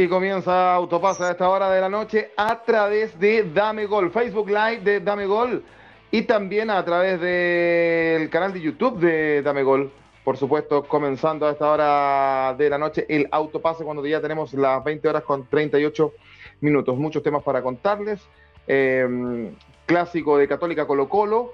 [0.00, 4.48] Y comienza Autopasa a esta hora de la noche a través de Dame Gol, Facebook
[4.48, 5.62] Live de Dame Gol
[6.10, 9.92] y también a través del canal de YouTube de Dame Gol.
[10.24, 14.82] Por supuesto, comenzando a esta hora de la noche el autopase cuando ya tenemos las
[14.82, 16.14] 20 horas con 38
[16.62, 16.96] minutos.
[16.96, 18.26] Muchos temas para contarles.
[18.66, 19.54] Em,
[19.84, 21.52] clásico de Católica Colo Colo.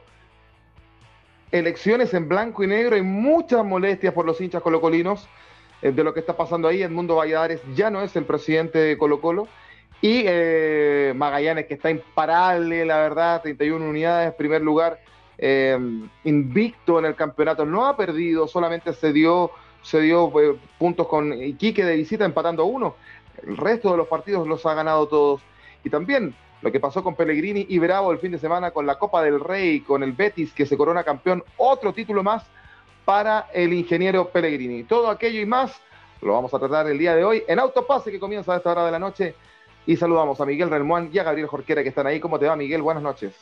[1.50, 5.28] Elecciones en blanco y negro y muchas molestias por los hinchas colocolinos.
[5.82, 6.82] Eh, de lo que está pasando ahí.
[6.82, 9.48] Edmundo Valladares ya no es el presidente de Colo Colo.
[10.00, 15.00] Y eh, Magallanes, que está imparable, la verdad, 31 unidades, primer lugar,
[15.38, 15.78] eh,
[16.24, 19.50] invicto en el campeonato, no ha perdido, solamente se dio,
[19.82, 20.30] se dio
[20.78, 22.96] puntos con Iquique de visita empatando a uno.
[23.42, 25.40] El resto de los partidos los ha ganado todos.
[25.82, 28.98] Y también lo que pasó con Pellegrini y Bravo el fin de semana con la
[28.98, 32.46] Copa del Rey, con el Betis que se corona campeón, otro título más
[33.06, 34.82] para el ingeniero Pellegrini.
[34.82, 35.80] Todo aquello y más
[36.20, 38.84] lo vamos a tratar el día de hoy en Autopase que comienza a esta hora
[38.84, 39.34] de la noche.
[39.86, 42.18] Y saludamos a Miguel Relmuán y a Gabriel Jorquera que están ahí.
[42.18, 42.82] ¿Cómo te va, Miguel?
[42.82, 43.32] Buenas noches.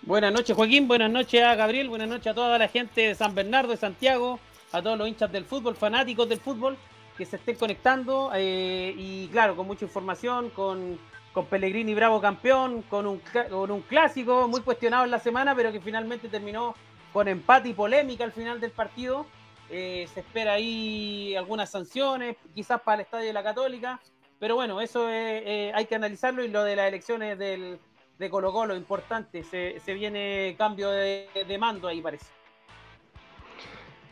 [0.00, 0.88] Buenas noches, Joaquín.
[0.88, 1.90] Buenas noches a Gabriel.
[1.90, 4.40] Buenas noches a toda la gente de San Bernardo, de Santiago,
[4.72, 6.78] a todos los hinchas del fútbol, fanáticos del fútbol
[7.18, 8.30] que se estén conectando.
[8.34, 10.98] Eh, y claro, con mucha información, con,
[11.34, 13.20] con Pellegrini Bravo campeón, con un,
[13.50, 16.74] con un clásico muy cuestionado en la semana, pero que finalmente terminó
[17.12, 19.26] con empate y polémica al final del partido.
[19.68, 24.00] Eh, se espera ahí algunas sanciones, quizás para el Estadio de la Católica,
[24.40, 27.78] pero bueno, eso eh, hay que analizarlo y lo de las elecciones del,
[28.20, 32.26] de Colo Colo, importante, se, viene cambio de, mando ahí parece.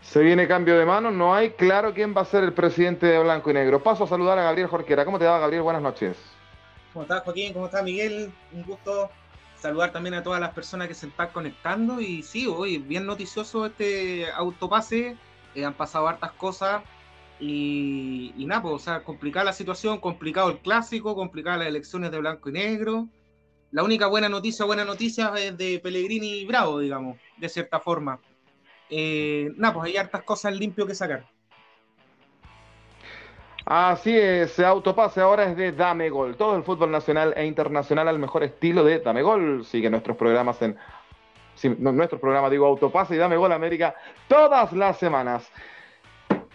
[0.01, 3.19] Se viene cambio de mano, no hay claro quién va a ser el presidente de
[3.23, 3.83] Blanco y Negro.
[3.83, 5.05] Paso a saludar a Gabriel Jorquera.
[5.05, 5.62] ¿Cómo te va, Gabriel?
[5.62, 6.17] Buenas noches.
[6.95, 7.53] ¿Cómo estás, Joaquín?
[7.53, 8.33] ¿Cómo estás, Miguel?
[8.53, 9.11] Un gusto
[9.61, 13.66] saludar también a todas las personas que se están conectando y sí, hoy bien noticioso
[13.66, 15.16] este autopase,
[15.55, 16.83] eh, han pasado hartas cosas
[17.41, 22.19] y, nada, pues, o sea, complicada la situación, complicado el clásico, complicadas las elecciones de
[22.19, 23.09] blanco y negro.
[23.71, 28.21] La única buena noticia, buena noticia es de Pellegrini y Bravo, digamos, de cierta forma.
[28.91, 31.28] Eh, nada, pues hay hartas cosas limpio que sacar.
[33.71, 36.37] Así es, Autopase ahora es de Dame Gol.
[36.37, 39.62] Todo el fútbol nacional e internacional al mejor estilo de Dame Gol.
[39.62, 40.75] Sigue nuestros programas en.
[41.55, 43.95] Sí, nuestros programas, digo, Autopase y Dame Gol América
[44.27, 45.53] todas las semanas.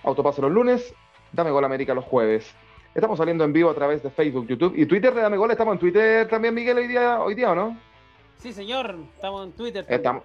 [0.01, 0.95] Autopase los lunes,
[1.31, 2.51] Dame Gol América los jueves.
[2.95, 5.51] Estamos saliendo en vivo a través de Facebook, YouTube y Twitter de Dame Gol.
[5.51, 7.77] Estamos en Twitter también, Miguel, hoy día, hoy día ¿o no?
[8.37, 9.85] Sí, señor, estamos en Twitter.
[9.87, 10.23] Estamos,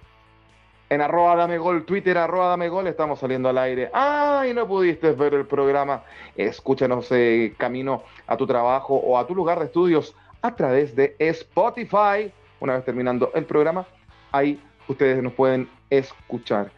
[0.90, 3.90] en arroba dame gol, Twitter arroba dame gol, estamos saliendo al aire.
[3.92, 6.02] Ay, no pudiste ver el programa.
[6.36, 11.14] Escúchanos eh, camino a tu trabajo o a tu lugar de estudios a través de
[11.18, 12.32] Spotify.
[12.60, 13.86] Una vez terminando el programa,
[14.32, 16.70] ahí ustedes nos pueden escuchar.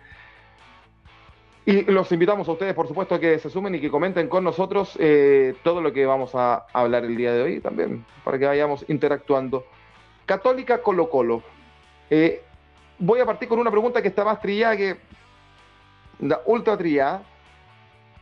[1.66, 4.43] Y los invitamos a ustedes, por supuesto, a que se sumen y que comenten con
[4.43, 8.47] nosotros eh, todo lo que vamos a hablar el día de hoy también, para que
[8.47, 9.65] vayamos interactuando.
[10.26, 11.43] Católica Colo Colo.
[12.09, 12.43] Eh,
[13.00, 14.99] voy a partir con una pregunta que está más trillada que
[16.21, 17.22] la ultra trillada,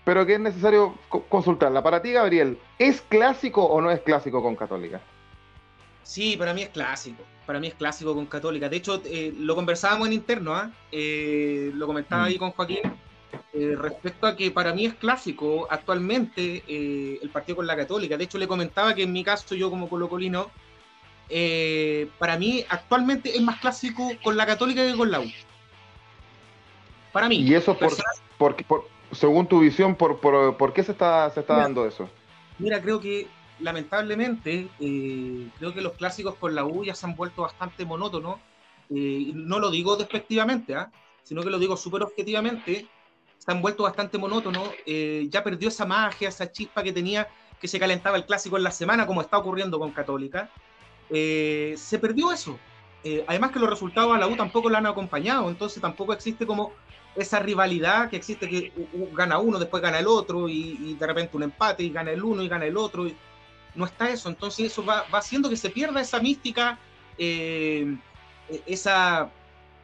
[0.05, 0.95] pero que es necesario
[1.29, 1.83] consultarla.
[1.83, 5.01] Para ti, Gabriel, ¿es clásico o no es clásico con Católica?
[6.03, 7.23] Sí, para mí es clásico.
[7.45, 8.69] Para mí es clásico con Católica.
[8.69, 10.71] De hecho, eh, lo conversábamos en interno, ¿ah?
[10.93, 12.39] eh, lo comentaba ahí mm.
[12.39, 12.81] con Joaquín.
[13.53, 18.17] Eh, respecto a que para mí es clásico actualmente el partido con la Católica.
[18.17, 20.51] De hecho, le comentaba que en mi caso, yo como colocolino,
[21.31, 25.27] eh, para mí actualmente es más clásico con la Católica que con la U.
[27.13, 27.37] Para mí.
[27.37, 28.57] ¿Y eso por,
[29.13, 32.09] según tu visión, por, por, qué se está, se está dando eso?
[32.59, 33.27] Mira, creo que
[33.61, 38.39] lamentablemente, eh, creo que los clásicos con la U ya se han vuelto bastante monótonos.
[38.91, 40.91] Eh, no lo digo despectivamente, ¿ah?
[41.23, 42.87] sino que lo digo súper objetivamente.
[43.39, 44.71] Se han vuelto bastante monótonos.
[44.87, 47.29] ya perdió esa magia, esa chispa que tenía,
[47.61, 50.51] que se calentaba el clásico en la semana, como está ocurriendo con Católica.
[51.11, 52.59] Eh, se perdió eso.
[53.05, 56.47] Eh, además que los resultados a la U tampoco la han acompañado, entonces tampoco existe
[56.47, 56.73] como
[57.15, 58.73] esa rivalidad que existe que
[59.13, 62.43] gana uno, después gana el otro y, de repente un empate y gana el uno
[62.43, 63.09] y gana el otro.
[63.75, 66.79] No está eso, entonces eso va, haciendo que se pierda esa mística,
[67.17, 67.97] eh,
[68.67, 69.31] esa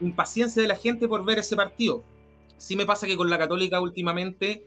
[0.01, 2.03] impaciencia de la gente por ver ese partido.
[2.57, 4.65] Sí me pasa que con la Católica últimamente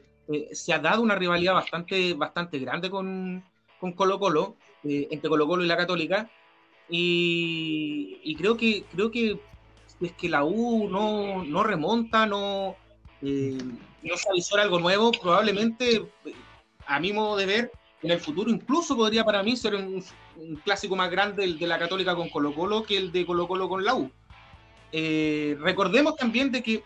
[0.52, 3.42] se ha dado una rivalidad bastante, bastante grande con,
[3.80, 6.30] con Colo Colo, entre Colo Colo y la Católica,
[6.88, 9.38] y, creo que creo que
[10.00, 12.76] es que la U no, no remonta, no,
[13.22, 13.58] eh,
[14.02, 16.06] no se avisora algo nuevo, probablemente,
[16.86, 20.04] a mi modo de ver, en el futuro incluso podría para mí ser un,
[20.64, 23.68] clásico más grande el de la Católica con Colo Colo que el de Colo Colo
[23.68, 24.10] con la U.
[24.92, 26.84] Eh, recordemos también de que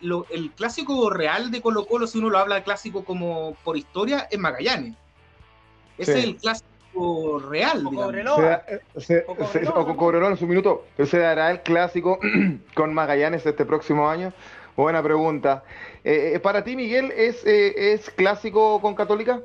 [0.00, 3.76] lo, el clásico real de Colo Colo, si uno lo habla de clásico como por
[3.76, 4.94] historia, es Magallanes.
[5.98, 6.73] Ese es el clásico
[7.38, 8.06] real, O digamos.
[8.06, 8.62] Cobreloa.
[8.66, 9.24] Se- O se-
[9.68, 12.18] o en su minuto, pero se dará el clásico
[12.74, 14.32] con Magallanes este próximo año.
[14.76, 15.62] Buena pregunta.
[16.02, 19.40] Eh, eh, para ti, Miguel, ¿es, eh, ¿es clásico con Católica?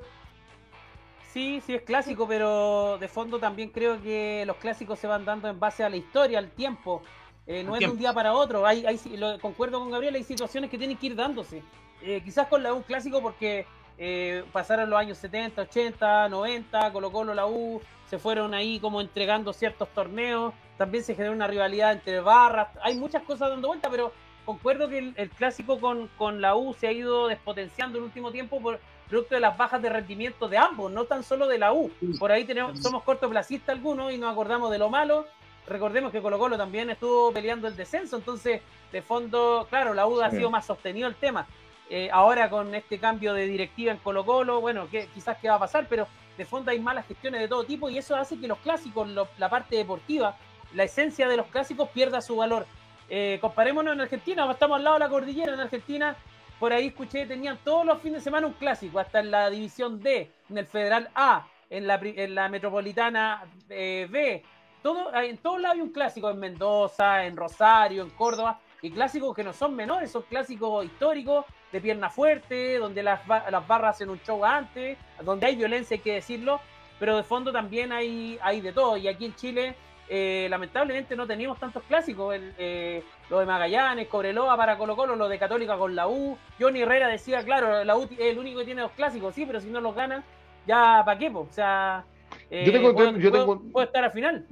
[1.31, 5.47] Sí, sí es clásico, pero de fondo también creo que los clásicos se van dando
[5.47, 7.03] en base a la historia, al tiempo.
[7.45, 7.93] Eh, no es de tiempo.
[7.93, 8.65] un día para otro.
[8.65, 11.61] Hay, hay, lo- concuerdo con Gabriel, hay situaciones que tienen que ir dándose.
[12.01, 13.65] Eh, quizás con la U clásico porque
[13.99, 19.01] eh, pasaron los años 70, 80, 90, Colo Colo, la U, se fueron ahí como
[19.01, 20.53] entregando ciertos torneos.
[20.77, 22.69] También se generó una rivalidad entre barras.
[22.81, 24.13] Hay muchas cosas dando vuelta, pero
[24.45, 28.07] concuerdo que el, el clásico con, con la U se ha ido despotenciando en el
[28.07, 28.79] último tiempo por
[29.09, 31.91] producto de las bajas de rendimiento de ambos, no tan solo de la U.
[32.19, 35.25] Por ahí tenemos, somos cortoplacistas algunos y nos acordamos de lo malo.
[35.67, 38.61] Recordemos que Colo Colo también estuvo peleando el descenso, entonces
[38.91, 41.47] de fondo, claro, la U ha sido más sostenido el tema.
[41.89, 45.55] Eh, ahora con este cambio de directiva en Colo Colo, bueno, que, quizás qué va
[45.55, 46.07] a pasar, pero
[46.37, 49.49] de fondo hay malas gestiones de todo tipo y eso hace que los clásicos, la
[49.49, 50.37] parte deportiva,
[50.75, 52.67] la esencia de los clásicos pierda su valor.
[53.09, 56.15] Eh, comparémonos en Argentina, estamos al lado de la cordillera, en Argentina,
[56.59, 59.99] por ahí escuché, tenían todos los fines de semana un clásico, hasta en la división
[59.99, 64.43] D, en el Federal A, en la, en la Metropolitana eh, B,
[64.83, 69.43] en todos lados hay un clásico, en Mendoza, en Rosario, en Córdoba, y clásicos que
[69.43, 74.19] no son menores, son clásicos históricos, de pierna fuerte, donde las, las barras hacen un
[74.21, 76.59] show antes, donde hay violencia, hay que decirlo,
[76.99, 79.75] pero de fondo también hay, hay de todo, y aquí en Chile
[80.11, 82.33] eh, lamentablemente no teníamos tantos clásicos.
[82.33, 86.35] El, eh, lo de Magallanes, Cobreloa para Colo Colo, lo de Católica con la U.
[86.59, 89.61] Johnny Herrera decía, claro, la U es el único que tiene dos clásicos, sí, pero
[89.61, 90.23] si no los gana,
[90.65, 91.41] ya para qué, po?
[91.41, 92.03] o sea,
[92.49, 94.47] eh, Yo tengo puedo, tem- yo puedo- tengo- puedo estar al final.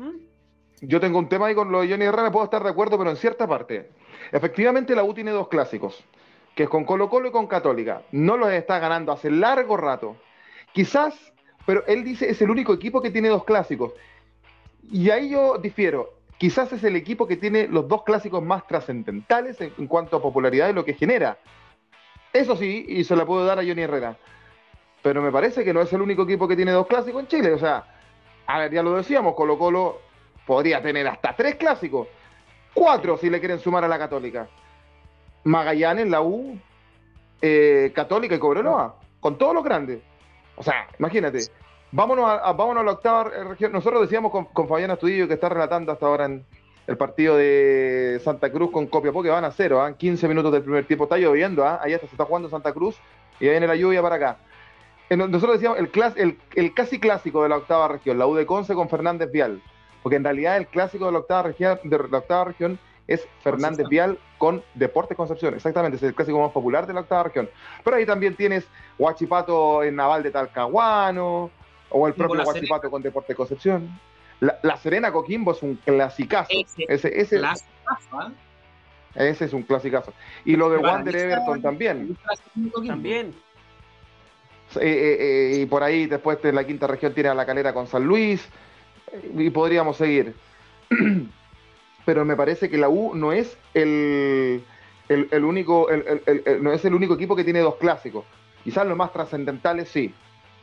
[0.82, 3.10] Yo tengo un tema ahí con lo de Johnny Herrera, puedo estar de acuerdo, pero
[3.10, 3.90] en cierta parte.
[4.32, 6.04] Efectivamente, la U tiene dos clásicos,
[6.58, 8.02] que es con Colo Colo y con Católica.
[8.12, 10.18] No los está ganando hace largo rato.
[10.74, 11.14] Quizás,
[11.68, 13.94] pero él dice es el único equipo que tiene dos clásicos.
[14.92, 16.16] Y ahí yo difiero.
[16.40, 20.22] Quizás es el equipo que tiene los dos clásicos más trascendentales en, en cuanto a
[20.22, 21.38] popularidad y lo que genera.
[22.34, 24.18] Eso sí, y se la puedo dar a Johnny Herrera.
[25.04, 27.54] Pero me parece que no es el único equipo que tiene dos clásicos en Chile.
[27.54, 27.86] O sea,
[28.48, 30.02] a ver, ya lo decíamos, Colo Colo
[30.48, 32.08] podría tener hasta tres clásicos.
[32.74, 34.48] Cuatro si le quieren sumar a la Católica.
[35.44, 36.58] Magallanes, la U,
[37.42, 38.96] eh, Católica y Cobreloa.
[39.20, 40.00] Con todos los grandes.
[40.56, 41.40] O sea, imagínate.
[41.92, 43.72] Vámonos a, a- vámonos a la octava eh, región.
[43.72, 46.46] Nosotros decíamos con, con Fabián Astudillo que está relatando hasta ahora en
[46.86, 49.94] el partido de Santa Cruz con Copiapó que van a cero, ¿ah?
[49.98, 51.04] 15 minutos del primer tiempo.
[51.06, 51.80] Está lloviendo, ¿ah?
[51.82, 52.96] ahí hasta se está jugando Santa Cruz
[53.40, 54.38] y ahí viene la lluvia para acá.
[55.10, 58.28] Eh, no- Nosotros decíamos el, clas- el, el casi clásico de la octava región, la
[58.28, 59.62] U de Conce con Fernández Vial.
[60.04, 63.78] Porque en realidad el clásico de la octava región, de la octava región es Fernández
[63.86, 63.90] Concepción.
[63.90, 65.54] Vial con Deportes Concepción.
[65.56, 67.50] Exactamente, es el clásico más popular de la octava región.
[67.84, 68.68] Pero ahí también tienes
[69.00, 71.50] Huachipato en Naval de Talcahuano,
[71.90, 73.90] o el propio Huachipato con Deportes Concepción.
[74.42, 76.50] La, La Serena Coquimbo es un clasicazo.
[76.52, 77.70] Ese- Ese, ese, Clásico,
[78.14, 78.32] ¿ah?
[79.16, 80.14] ese es un clasicazo.
[80.46, 82.18] Y lo de Wander Everton también.
[82.86, 83.34] También.
[84.76, 85.18] Eh, eh,
[85.56, 88.04] eh, y por ahí después de la quinta región tiene a la calera con San
[88.04, 88.46] Luis
[89.14, 90.36] eh, y podríamos seguir.
[92.08, 94.64] Pero me parece que la U no es el,
[95.10, 95.90] el, único,
[96.62, 98.24] no es el único equipo que tiene dos clásicos.
[98.64, 100.14] Quizás los más trascendentales sí.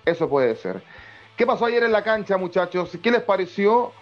[0.07, 0.83] Eso puede ser.
[1.37, 2.97] ¿Qué pasó ayer en la cancha, muchachos?
[3.03, 3.93] ¿Qué les pareció?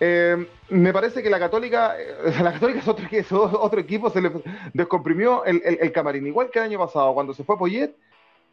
[0.00, 4.22] Eh, me parece que la Católica, eh, la Católica es otro, es otro equipo, se
[4.22, 4.30] le
[4.72, 7.94] descomprimió el, el- el camarín, igual que el año pasado, cuando se fue Poyet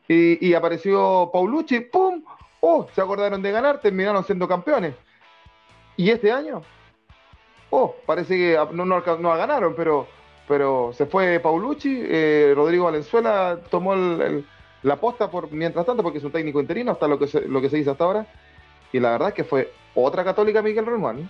[0.10, 2.22] y, y apareció Paulucci, ¡pum!
[2.60, 2.86] ¡Oh!
[2.94, 4.94] Se acordaron de ganar, terminaron siendo campeones.
[5.96, 6.64] ¿Y este año?
[7.70, 10.08] Oh, parece que no, no, ganaron, pero,
[10.48, 13.94] pero se fue Paulucci, eh, Rodrigo Valenzuela tomó
[14.84, 17.60] la posta por mientras tanto, porque es un técnico interino, hasta lo que se, lo
[17.60, 18.28] que se dice hasta ahora.
[18.94, 21.30] Y la verdad es que fue otra católica Miguel Román.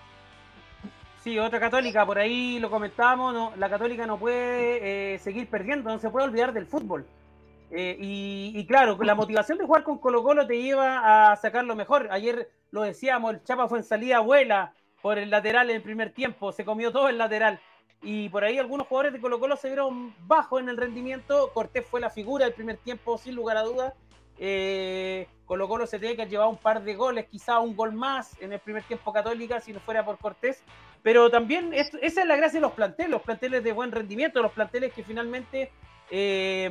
[1.24, 6.00] Sí, otra católica, por ahí lo comentábamos, la católica no puede eh, seguir perdiendo, no
[6.00, 7.06] se puede olvidar del fútbol.
[7.72, 11.66] Eh, y, y claro, la motivación de jugar con Colo Colo te lleva a sacar
[11.66, 12.08] lo mejor.
[12.12, 14.74] Ayer lo decíamos, el Chapa fue en salida vuela
[15.08, 17.62] por el lateral en el primer tiempo, se comió todo el lateral.
[18.02, 21.50] Y por ahí algunos jugadores de Colo Colo se vieron bajos en el rendimiento.
[21.54, 23.94] Cortés fue la figura del primer tiempo, sin lugar a dudas.
[24.38, 28.36] Eh, Colo Colo se tiene que llevar un par de goles, quizá un gol más
[28.42, 30.62] en el primer tiempo Católica, si no fuera por Cortés.
[31.04, 34.42] Pero también es- esa es la gracia de los planteles, los planteles de buen rendimiento,
[34.42, 35.72] los planteles que finalmente
[36.12, 36.70] eh,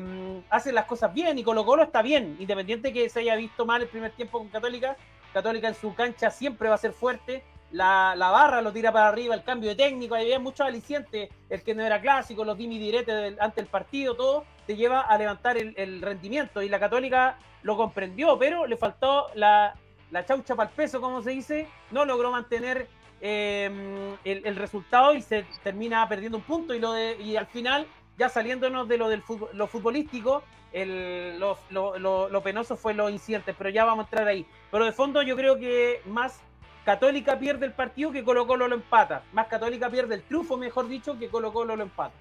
[0.50, 3.81] hacen las cosas bien y Colo Colo está bien, independiente que se haya visto mal
[3.81, 4.95] el primer tiempo con Católica.
[5.33, 7.43] Católica en su cancha siempre va a ser fuerte,
[7.73, 11.63] la, la barra lo tira para arriba, el cambio de técnico, había muchos alicientes, el
[11.63, 14.45] que no era clásico, los dimi diretes ante el partido, todo.
[14.67, 19.75] te lleva a levantar el, rendimiento y la Católica lo comprendió, pero le faltó la,
[20.11, 22.89] la chaucha para el peso, como se dice, no logró mantener
[23.21, 27.87] em, el, resultado y se termina perdiendo un punto y, lo de, y al final,
[28.17, 33.55] ya saliéndonos de lo, del lo futbolístico, el, lo, lo, lo, penoso fue los incidentes,
[33.57, 34.47] pero ya vamos a entrar ahí.
[34.71, 36.41] Pero de fondo yo creo que más
[36.87, 39.25] Católica pierde el partido que Colo Colo lo empata.
[39.33, 42.14] Más Católica pierde el triunfo, mejor dicho, que Colo Colo lo empata.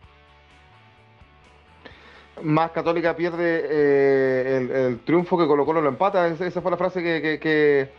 [2.42, 6.28] Más Católica pierde eh, el, triunfo que Colo Colo lo empata.
[6.28, 7.90] Esa fue la frase que,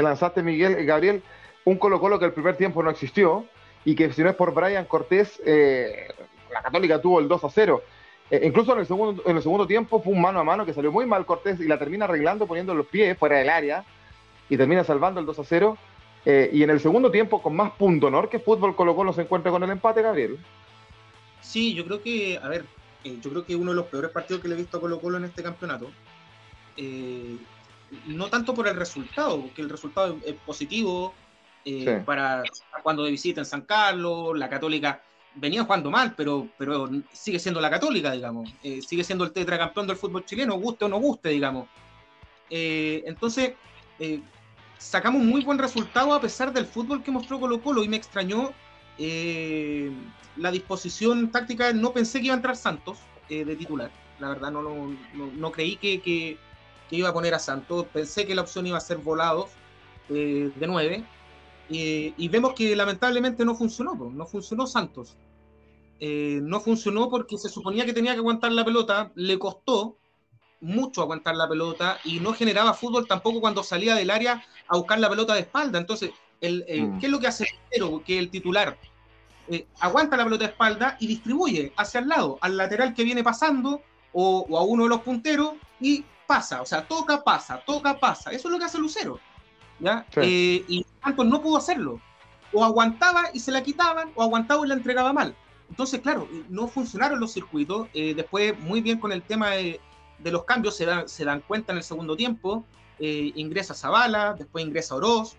[0.00, 0.86] lanzaste, Miguel.
[0.86, 1.24] Gabriel,
[1.64, 3.44] un Colo Colo que el primer tiempo no existió
[3.84, 6.06] y que si no es por Brian Cortés, eh,
[6.52, 7.82] la Católica tuvo el 2 a 0.
[8.30, 10.72] Eh, incluso en el, segundo, en el segundo tiempo fue un mano a mano que
[10.72, 13.84] salió muy mal Cortés y la termina arreglando poniendo los pies fuera del área
[14.48, 15.78] y termina salvando el 2 a 0.
[16.24, 19.22] Eh, y en el segundo tiempo, con más punto honor que fútbol, Colo Colo se
[19.22, 20.38] encuentra con el empate, Gabriel.
[21.40, 22.64] Sí, yo creo que, a ver,
[23.04, 25.00] eh, yo creo que uno de los peores partidos que le he visto a Colo
[25.00, 25.90] Colo en este campeonato,
[26.76, 27.36] eh,
[28.06, 31.12] no tanto por el resultado, porque el resultado es positivo
[32.04, 32.42] para
[32.82, 35.00] cuando de visita en San Carlos, la Católica
[35.34, 39.96] venía jugando mal, pero, pero sigue siendo la Católica, digamos, sigue siendo el tetracampeón del
[39.96, 41.68] fútbol chileno, guste o no guste, digamos.
[42.48, 43.52] entonces,
[44.82, 48.52] sacamos muy buen resultado a pesar del fútbol que mostró Colo Colo y me extrañó
[48.98, 49.90] eh,
[50.36, 51.72] la disposición táctica.
[51.72, 52.98] No pensé que iba a entrar Santos
[53.28, 54.62] eh, de titular, la verdad no,
[55.14, 56.38] no, creí que, que,
[56.90, 59.50] iba a poner a Santos, pensé que la opción iba a ser volados
[60.10, 61.04] eh, de nueve.
[61.70, 65.16] Y vemos que lamentablemente no funcionó, no funcionó Santos.
[66.00, 69.96] no funcionó porque se suponía que tenía que aguantar la pelota, le costó,
[70.62, 74.98] mucho aguantar la pelota y no generaba fútbol tampoco cuando salía del área a buscar
[74.98, 75.78] la pelota de espalda.
[75.78, 76.98] Entonces, el, mm.
[76.98, 78.78] ¿qué es lo que hace el Que el titular
[79.48, 83.22] eh, aguanta la pelota de espalda y distribuye hacia el lado, al lateral que viene
[83.22, 88.30] pasando o, a uno de los punteros y pasa, o sea, toca, pasa, toca, pasa.
[88.30, 89.18] Eso es lo que hace Lucero.
[89.80, 90.06] ¿ya?
[90.16, 92.00] Eh, y Santos no pudo hacerlo.
[92.52, 95.34] O aguantaba y se la quitaban, o aguantaba y la entregaba mal.
[95.68, 97.88] Entonces, claro, no funcionaron los circuitos.
[97.94, 99.80] Eh, después, muy bien con el tema de
[100.22, 102.64] de los cambios se, se dan cuenta en el segundo tiempo.
[102.98, 105.36] Eh, ingresa Zavala, después ingresa Oroz,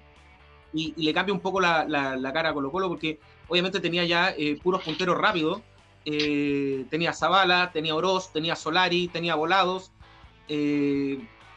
[0.73, 1.85] y, le cambia un poco la,
[2.33, 5.61] cara a Colo Colo porque obviamente tenía ya eh, puros punteros rápidos.
[6.05, 9.91] Eh, tenía Zavala, tenía Oroz, tenía Solari, tenía Volados.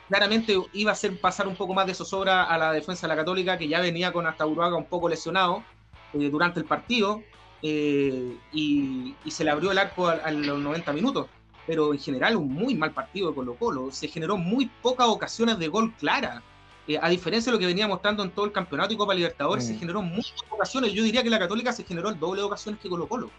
[0.08, 3.16] claramente iba a hacer pasar un poco más de zozobra a la defensa de la
[3.16, 5.64] Católica, que ya venía con hasta Uruaga un poco lesionado
[6.12, 7.22] durante el partido.
[7.62, 11.26] Y, se le abrió el arco a los 90 minutos
[11.66, 13.90] pero en general un muy mal partido de Colo Colo.
[13.90, 16.42] Se generó muy pocas ocasiones de gol clara.
[16.86, 19.66] Eh, a diferencia de lo que venía mostrando en todo el campeonato y Copa Libertadores,
[19.66, 19.78] se mm.
[19.78, 20.92] generó muchas ocasiones.
[20.92, 23.30] Yo diría que la Católica se generó el doble de ocasiones que Colo Colo.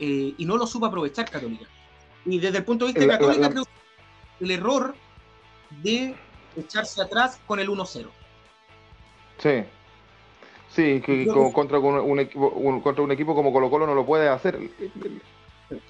[0.00, 1.66] Eh, y no lo supo aprovechar Católica.
[2.24, 4.94] Y desde el punto de vista de Católica, creo que el error
[5.82, 6.16] de
[6.56, 8.08] echarse atrás con el 1-0.
[9.38, 9.64] Sí.
[10.68, 14.58] Sí, que contra, un, contra un equipo como Colo Colo no lo puede hacer.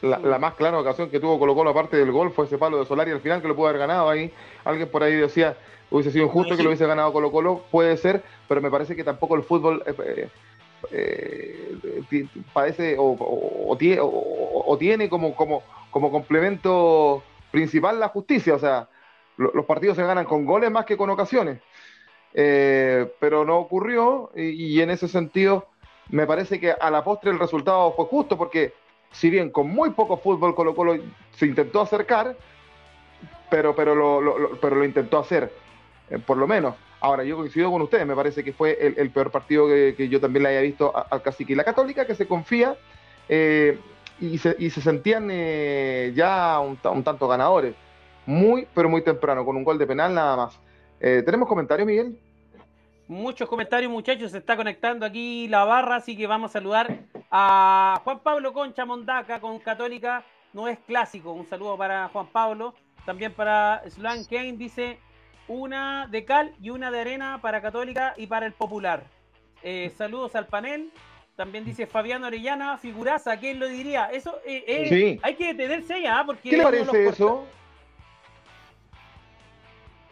[0.00, 2.86] La, más clara ocasión que tuvo Colo Colo aparte del gol fue ese palo de
[2.86, 4.32] Solari al final que lo pudo haber ganado ahí.
[4.64, 5.56] Alguien por ahí decía,
[5.90, 9.04] hubiese sido injusto que lo hubiese ganado Colo Colo, puede ser, pero me parece que
[9.04, 10.28] tampoco el fútbol eh,
[10.90, 13.76] eh, parece o,
[14.78, 18.54] tiene como, como, como complemento principal la justicia.
[18.54, 18.88] O sea,
[19.36, 21.60] los partidos se ganan con goles más que con ocasiones.
[22.32, 25.68] Eh, pero no ocurrió y en ese sentido
[26.10, 28.74] me parece que a la postre el resultado fue justo porque
[29.16, 30.96] si bien con muy poco fútbol Colo Colo
[31.32, 32.36] se intentó acercar,
[33.50, 35.52] pero, pero, lo, pero lo intentó hacer,
[36.10, 36.74] eh, por lo menos.
[37.00, 40.42] Ahora, yo coincido con ustedes, me parece que fue el, peor partido que, yo también
[40.42, 42.76] le haya visto al Cacique y la Católica, que se confía
[43.28, 43.78] eh,
[44.18, 47.74] y, se, y, se, sentían eh, ya un, tanto ganadores,
[48.24, 50.60] muy, pero muy temprano, con un gol de penal nada más.
[50.98, 52.18] ¿Tenemos comentarios, Miguel?
[53.06, 54.32] Muchos comentarios, muchachos.
[54.32, 56.98] Se está conectando aquí la barra, así que vamos a saludar
[57.30, 60.24] a Juan Pablo Concha Mondaca con Católica.
[60.52, 61.32] No es clásico.
[61.32, 62.74] Un saludo para Juan Pablo.
[63.04, 64.52] También para Slan Kane.
[64.52, 64.98] Dice
[65.48, 69.04] una de cal y una de arena para Católica y para el Popular.
[69.62, 70.90] Eh, saludos al panel.
[71.36, 74.06] También dice Fabián Orellana, figuraza, ¿quién lo diría?
[74.06, 76.48] Eso eh, eh, hay que detenerse ya, porque...
[76.48, 77.46] ¿Qué le parece eso?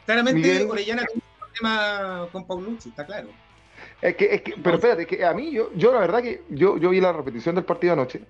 [0.04, 1.02] Claramente Orellana
[1.54, 3.28] tema con Paulucci, está claro.
[4.04, 6.76] Es que, es que, pero espérate, que a mí, yo, yo la verdad que yo,
[6.76, 8.20] yo vi la repetición del partido anoche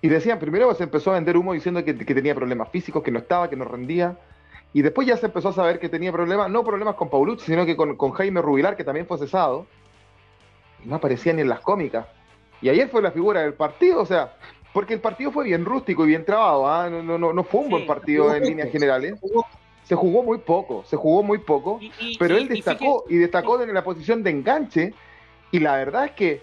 [0.00, 3.10] y decían, primero se empezó a vender humo diciendo que, que, tenía problemas físicos, que
[3.10, 4.16] no estaba, que no rendía.
[4.72, 7.66] Y después ya se empezó a saber que tenía problemas, no problemas con Paulucci, sino
[7.66, 9.66] que con, con Jaime Rubilar, que también fue cesado.
[10.84, 12.06] Y no aparecía ni en las cómicas.
[12.62, 14.36] Y ayer fue la figura del partido, o sea,
[14.72, 16.88] porque el partido fue bien rústico y bien trabado, ¿ah?
[16.88, 19.18] no, no, no, fue un buen partido en líneas generales.
[19.84, 21.78] Se jugó muy poco, se jugó muy poco,
[22.18, 24.94] pero él destacó y, destacó en la posición de enganche
[25.52, 26.42] y la verdad es que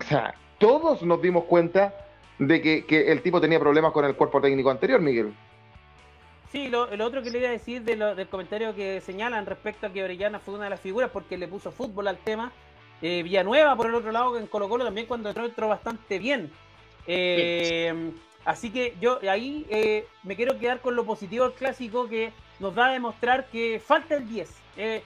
[0.00, 1.94] o sea, todos nos dimos cuenta
[2.38, 5.32] de que, que, el tipo tenía problemas con el cuerpo técnico anterior, Miguel.
[6.50, 9.90] Sí, lo, otro que le iba a decir de del comentario que señalan respecto a
[9.90, 12.52] que Orellana fue una de las figuras porque le puso fútbol al tema.
[13.00, 16.50] Eh, Villanueva, por el otro lado, en Colo Colo también cuando entró, entró bastante bien.
[17.06, 18.12] Eh,
[18.44, 22.78] así que yo ahí eh, me quiero quedar con lo positivo del clásico que nos
[22.78, 24.50] va a demostrar que falta el 10.
[24.76, 25.02] es,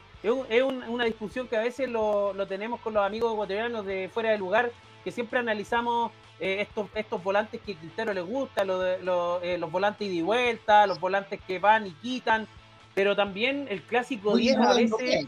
[0.63, 4.39] una discusión que a veces lo, lo tenemos con los amigos ecuatorianos de fuera de
[4.39, 4.71] lugar,
[5.03, 10.07] que siempre analizamos eh, estos, estos volantes que a Quintero le gusta, eh, los volantes
[10.07, 12.47] ida y vuelta, los volantes que van y quitan,
[12.95, 15.27] pero también el clásico 10 a veces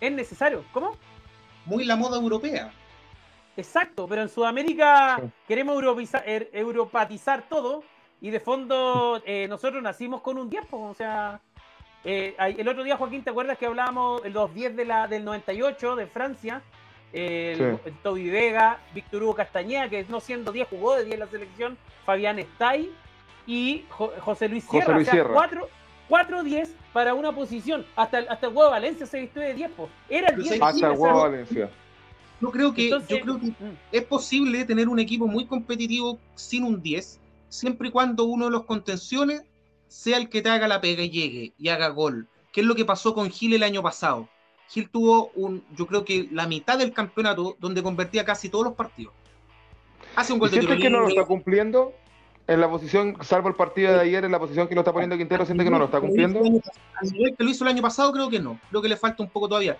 [0.00, 0.64] es necesario.
[0.72, 0.96] ¿Cómo?
[1.64, 2.72] Muy la moda europea.
[3.56, 5.82] Exacto, pero en Sudamérica queremos
[6.26, 7.82] er, europatizar todo
[8.20, 11.40] y de fondo eh, nosotros nacimos con un 10, o sea,
[12.04, 15.96] el otro día Joaquín, ¿te acuerdas que hablábamos de los 10 de la, del 98
[15.96, 16.62] de Francia?
[17.12, 21.26] el, Toby Vega, Víctor Hugo Castañeda, que no siendo 10 jugó de 10 en la
[21.26, 22.90] selección, Fabián Estay
[23.46, 24.96] y José Luis Sierra.
[24.96, 25.26] o sea,
[26.08, 27.86] 4, 10 para una posición.
[27.94, 29.70] Hasta, hasta el huevo Valencia se vistió de 10.
[30.08, 30.60] Era el 10.
[30.60, 31.70] Hasta el huevo Valencia.
[32.40, 33.76] Yo creo que, yo creo que mm.
[33.92, 38.50] es posible tener un equipo muy competitivo sin un 10, siempre y cuando uno de
[38.50, 39.44] los contenciones
[39.90, 42.76] sea el que te haga la pega y llegue y haga gol, que es lo
[42.76, 44.28] que pasó con Gil el año pasado.
[44.68, 48.74] Gil tuvo un, yo creo que la mitad del campeonato donde convertía casi todos los
[48.74, 49.12] partidos.
[50.14, 51.92] Hace un gol de tiro que no lo está cumpliendo
[52.46, 55.16] en la posición, salvo el partido de ayer, en la posición que lo está poniendo
[55.16, 56.40] Quintero, siente que no lo está cumpliendo.
[56.40, 58.60] Que lo hizo el año pasado, creo que no.
[58.70, 59.76] Creo que le falta un poco todavía.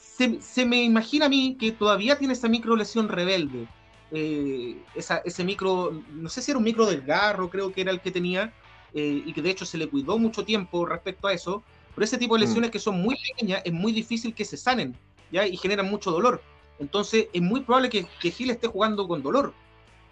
[0.00, 3.68] Se, me imagina a mí que todavía tiene esa micro lesión rebelde.
[4.10, 8.00] Eh, ese micro, no sé si era un micro del garro, creo que era el
[8.00, 8.52] que tenía,
[8.94, 11.62] eh, y que de hecho se le cuidó mucho tiempo respecto a eso.
[11.94, 12.48] Pero ese tipo de mm.
[12.48, 14.96] lesiones que son muy pequeñas es muy difícil que se sanen,
[15.32, 15.46] ¿ya?
[15.46, 16.42] Y generan mucho dolor.
[16.78, 19.52] Entonces es muy probable que, que Gil esté jugando con dolor.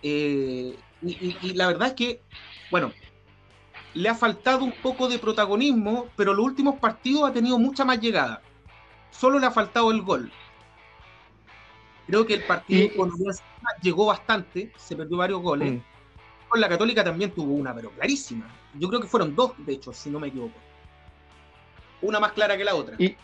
[0.02, 2.20] Eh, y, la verdad es que,
[2.70, 2.92] bueno,
[3.94, 8.00] le ha faltado un poco de protagonismo, pero los últimos partidos ha tenido mucha más
[8.00, 8.42] llegada.
[9.10, 10.30] Solo le ha faltado el gol.
[12.06, 13.12] Creo que el partido con
[13.82, 15.74] llegó bastante, se perdió varios goles.
[15.74, 16.48] Mm.
[16.48, 18.46] Con la Católica también tuvo una, pero clarísima.
[18.78, 20.54] Yo creo que fueron dos, de hecho, si no me equivoco
[22.02, 22.96] una más clara que la otra.
[22.98, 23.16] Y,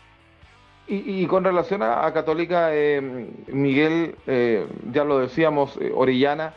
[0.87, 3.01] y, con relación a, Católica, eh,
[3.47, 6.53] Miguel, eh, ya lo decíamos, eh, Orellana,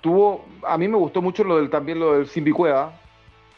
[0.00, 2.92] tuvo, a mí me gustó mucho lo del, también lo del Simbicueva,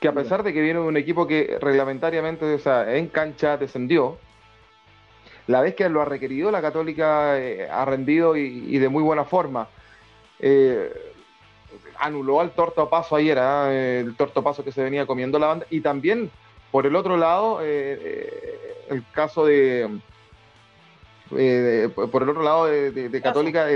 [0.01, 3.57] que a pesar de que viene de un equipo que reglamentariamente, o sea, en cancha
[3.57, 4.18] descendió,
[5.46, 9.68] la vez que lo ha requerido, la Católica ha rendido y, de muy buena forma
[11.99, 13.73] anuló al tortopaso ayer, ¿ah?
[13.73, 15.67] el tortopaso que se venía comiendo la banda.
[15.71, 16.31] Y también,
[16.71, 19.99] por el otro lado, eh, eh, el caso de,
[21.37, 23.67] eh, por el otro lado de, Católica,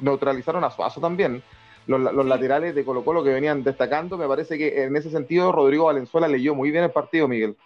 [0.00, 1.42] neutralizaron a Suazo también.
[1.86, 5.84] Los, laterales de Colo Colo que venían destacando, me parece que en ese sentido Rodrigo
[5.84, 7.56] Valenzuela leyó muy bien el partido, Miguel.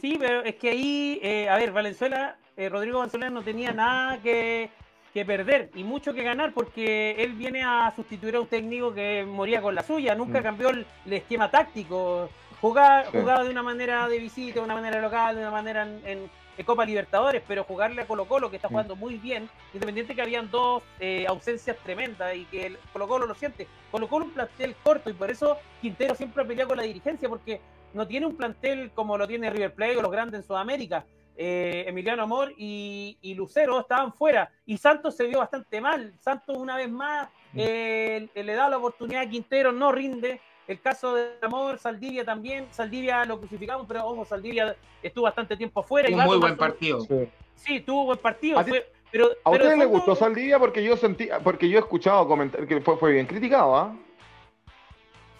[0.00, 4.70] Sí, pero es que ahí, a ver, Valenzuela, Rodrigo Valenzuela no tenía nada que
[5.12, 9.24] que perder y mucho que ganar porque él viene a sustituir a un técnico que
[9.24, 10.42] moría con la suya, nunca mm.
[10.42, 12.28] cambió el, esquema táctico,
[12.60, 16.30] jugaba, jugaba de una manera de visita, de una manera local, de una manera en,
[16.66, 18.72] Copa Libertadores, pero jugarle a Colo Colo que está mm.
[18.72, 23.26] jugando muy bien, independiente que habían dos eh, ausencias tremendas y que el Colo Colo
[23.26, 26.78] lo siente, Colo Colo un plantel corto y por eso Quintero siempre ha peleado con
[26.78, 27.60] la dirigencia porque
[27.94, 31.04] no tiene un plantel como lo tiene River Plate o los grandes en Sudamérica
[31.40, 36.12] eh, Emiliano Amor y, Lucero estaban fuera y Santos se vio bastante mal.
[36.20, 37.58] Santos una vez más mm.
[37.60, 40.40] eh, le da la oportunidad a Quintero, no rinde.
[40.66, 42.66] El caso de Amor, Saldivia también.
[42.72, 46.08] Saldivia lo crucificamos, pero ojo, Saldivia estuvo bastante tiempo fuera.
[46.10, 47.06] Un muy buen partido.
[47.54, 47.80] Sí.
[47.80, 48.58] tuvo buen partido.
[48.58, 48.66] ¿A,
[49.10, 50.58] pero, ¿A ustedes les gustó Saldivia?
[50.58, 53.96] Porque yo sentí, porque yo he escuchado comentar que fue, fue bien criticado, ¿ah?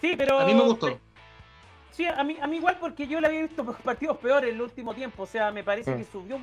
[0.01, 0.39] Sí, pero.
[0.39, 0.97] A mí me gustó.
[1.99, 4.61] Sí, a mí, a mí igual porque yo le había visto partidos peores en el
[4.61, 5.23] último tiempo.
[5.23, 6.11] O sea, me parece que mm.
[6.13, 6.39] subió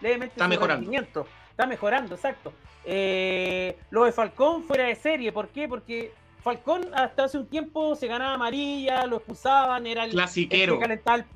[0.00, 1.26] levemente Está mejorando.
[1.50, 2.54] Está mejorando, exacto.
[2.86, 5.30] Eh, lo de Falcón fuera de serie.
[5.30, 5.68] ¿Por qué?
[5.68, 10.80] Porque Falcón hasta hace un tiempo se ganaba amarilla, lo expulsaban, era el clasiquero.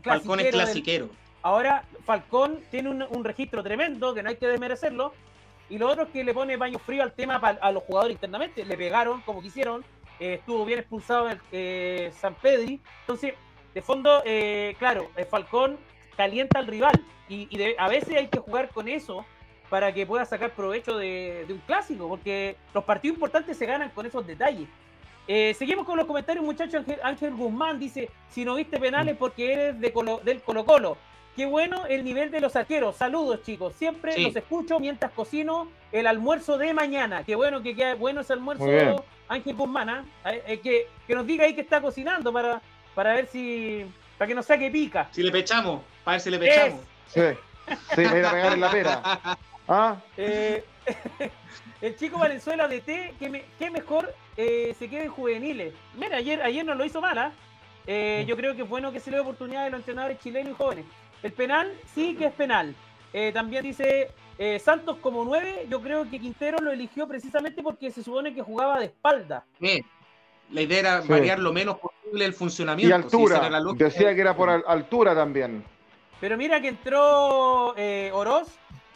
[0.02, 1.10] Falcón es clasiquero.
[1.42, 5.12] Ahora Falcón tiene un, registro tremendo que no hay que desmerecerlo.
[5.68, 8.64] Y lo otro es que le pone baño frío al tema a los jugadores internamente.
[8.64, 9.84] Le pegaron como quisieron.
[10.20, 12.80] Eh, estuvo bien expulsado el, eh, San Pedri.
[13.02, 13.34] Entonces,
[13.78, 15.78] de fondo, eh, claro, el Falcón
[16.16, 19.24] calienta al rival y, a veces hay que jugar con eso
[19.70, 24.04] para que pueda sacar provecho de, un clásico, porque los partidos importantes se ganan con
[24.04, 24.68] esos detalles.
[25.28, 26.84] Eh, seguimos con los comentarios, muchachos.
[27.04, 30.96] Ángel, Guzmán dice: Si no viste penales porque eres de del Colo-Colo.
[31.36, 32.96] Qué bueno el nivel de los arqueros.
[32.96, 33.74] Saludos, chicos.
[33.74, 37.22] Siempre los escucho mientras cocino el almuerzo de mañana.
[37.22, 38.64] Qué bueno que queda bueno ese almuerzo,
[39.28, 39.88] Ángel Guzmán.
[39.88, 40.04] ¿ah?
[40.32, 42.60] Eh, eh, que, que, nos diga ahí que está cocinando para,
[42.98, 43.86] para ver si.
[44.18, 45.08] para que nos saque pica.
[45.12, 46.80] Si le pechamos, para ver si le pechamos.
[47.06, 47.20] Sí,
[47.94, 49.02] sí, a ir a pegar en la pera.
[49.68, 49.96] ¿Ah?
[50.16, 50.64] Eh,
[51.80, 55.74] el chico Valenzuela de T, que, mejor eh, se quede en juveniles.
[55.94, 57.32] Mira, ayer, ayer no lo hizo mal, ¿ah?
[57.86, 60.54] eh, yo creo que es bueno que se le dé oportunidad a los entrenadores chilenos
[60.54, 60.84] y jóvenes.
[61.22, 62.74] El penal sí que es penal.
[63.32, 64.10] también dice
[64.58, 68.80] Santos como nueve, yo creo que Quintero lo eligió precisamente porque se supone que jugaba
[68.80, 69.44] de espalda.
[70.50, 72.90] La idea era variar lo menos posible el funcionamiento.
[72.90, 73.50] Y altura.
[73.76, 75.64] Decía que era por altura también.
[76.20, 77.74] Pero mira que entró
[78.12, 78.48] Oroz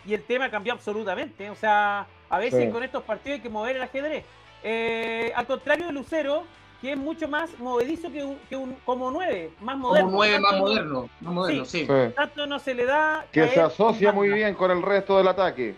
[0.06, 1.50] y el tema cambió absolutamente.
[1.50, 4.24] O sea, a veces con estos partidos hay que mover el ajedrez.
[4.64, 6.44] Eh, al contrario de Lucero,
[6.80, 10.06] que es mucho más movedizo que un, que un como nueve, más moderno.
[10.06, 11.86] Como nueve más moderno, más moderno, sí.
[12.14, 13.26] Tanto no se le da.
[13.32, 15.74] Que se asocia muy bien con el resto del ataque.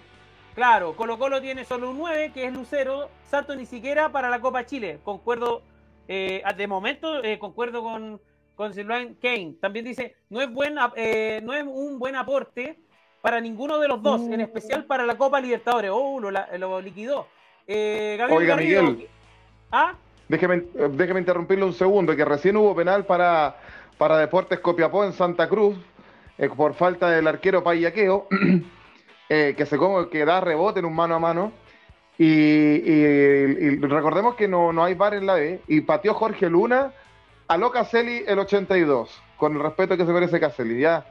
[0.55, 3.11] Claro, Colo Colo tiene solo un 9, que es Lucero.
[3.29, 5.01] Santos ni siquiera para la Copa Chile.
[5.03, 5.63] Concuerdo,
[6.07, 8.21] eh, de momento, eh, concuerdo con,
[8.55, 9.57] con Silvan Kane.
[9.61, 12.79] También dice, no es, buen, eh, no es un buen aporte
[13.21, 15.91] para ninguno de los dos, en especial para la Copa Libertadores.
[15.93, 17.27] Oh, lo, liquidó.
[17.67, 19.09] Eh, Oiga, Miguel.
[19.73, 19.95] ¿Ah?
[20.29, 23.57] Déjeme, déjeme, interrumpirle un segundo, que recién hubo penal para,
[23.99, 25.77] para Deportes Copiapó en Santa Cruz,
[26.39, 28.29] eh, por falta del arquero Payaqueo,
[29.29, 29.79] eh, que se
[30.11, 31.53] que da rebote en un mano a mano.
[32.17, 36.93] Y, recordemos que no, no, hay bar en la B, y pateó Jorge Luna
[37.49, 40.81] a Lo Caselli el 82, con el respeto que se merece Caselli.
[40.81, 41.05] Ya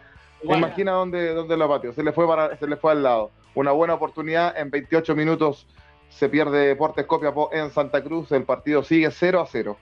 [0.43, 1.93] Imagina dónde, dónde lo pateó.
[1.93, 3.31] Se le, fue para, se le fue al lado.
[3.55, 4.57] Una buena oportunidad.
[4.57, 5.67] En 28 minutos
[6.09, 8.31] se pierde Deportes Copiapó en Santa Cruz.
[8.31, 9.77] El partido sigue 0 a 0.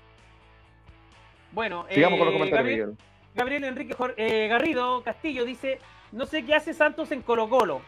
[1.51, 2.91] Bueno, sigamos con los eh, comentarios,
[3.35, 5.79] Gabriel, Enrique eh, Garrido Castillo dice:
[6.11, 7.81] No sé qué hace Santos en Colo-Colo.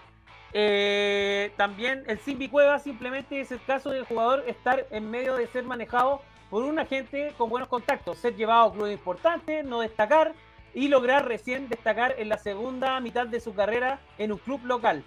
[0.53, 5.47] Eh, también el Simbi Cueva simplemente es el caso del jugador estar en medio de
[5.47, 10.33] ser manejado por un agente con buenos contactos, ser llevado a clubes importantes, no destacar
[10.75, 15.03] y lograr recién destacar en la segunda mitad de su carrera en un club local.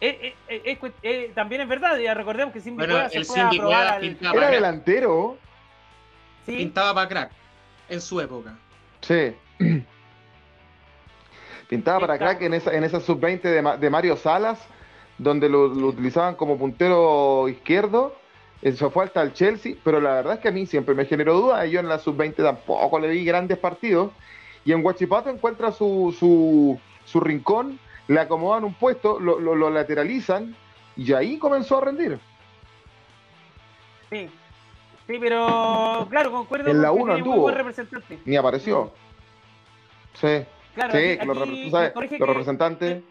[0.00, 4.04] Eh, eh, eh, también es verdad, ya recordemos que Simbi bueno, se fue a probar
[4.04, 5.38] Era delantero.
[6.44, 6.56] ¿Sí?
[6.56, 7.32] Pintaba para crack
[7.88, 8.56] en su época.
[9.00, 9.34] Sí.
[11.74, 14.64] Pintaba para crack en esa, en esa sub-20 de, Mario Salas,
[15.18, 18.14] donde lo, utilizaban como puntero izquierdo.
[18.62, 21.34] Eso fue hasta el Chelsea, pero la verdad es que a mí siempre me generó
[21.34, 21.66] duda.
[21.66, 24.12] Yo en la sub-20 tampoco le vi grandes partidos.
[24.64, 30.54] Y en Huachipato encuentra su, su, su rincón, le acomodan un puesto, lo, lo, lateralizan
[30.96, 32.20] y ahí comenzó a rendir.
[34.10, 34.30] Sí,
[35.08, 37.50] sí, pero claro, concuerdo en la 1 anduvo,
[38.24, 38.92] ni apareció.
[40.20, 43.02] Sí, claro, sí, los, representantes.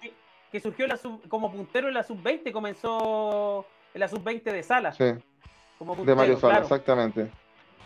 [0.51, 4.91] Que, surgió la como puntero en la sub-20, comenzó en la sub-20 de Sala.
[4.91, 7.31] Sí, de Mario Sala, exactamente.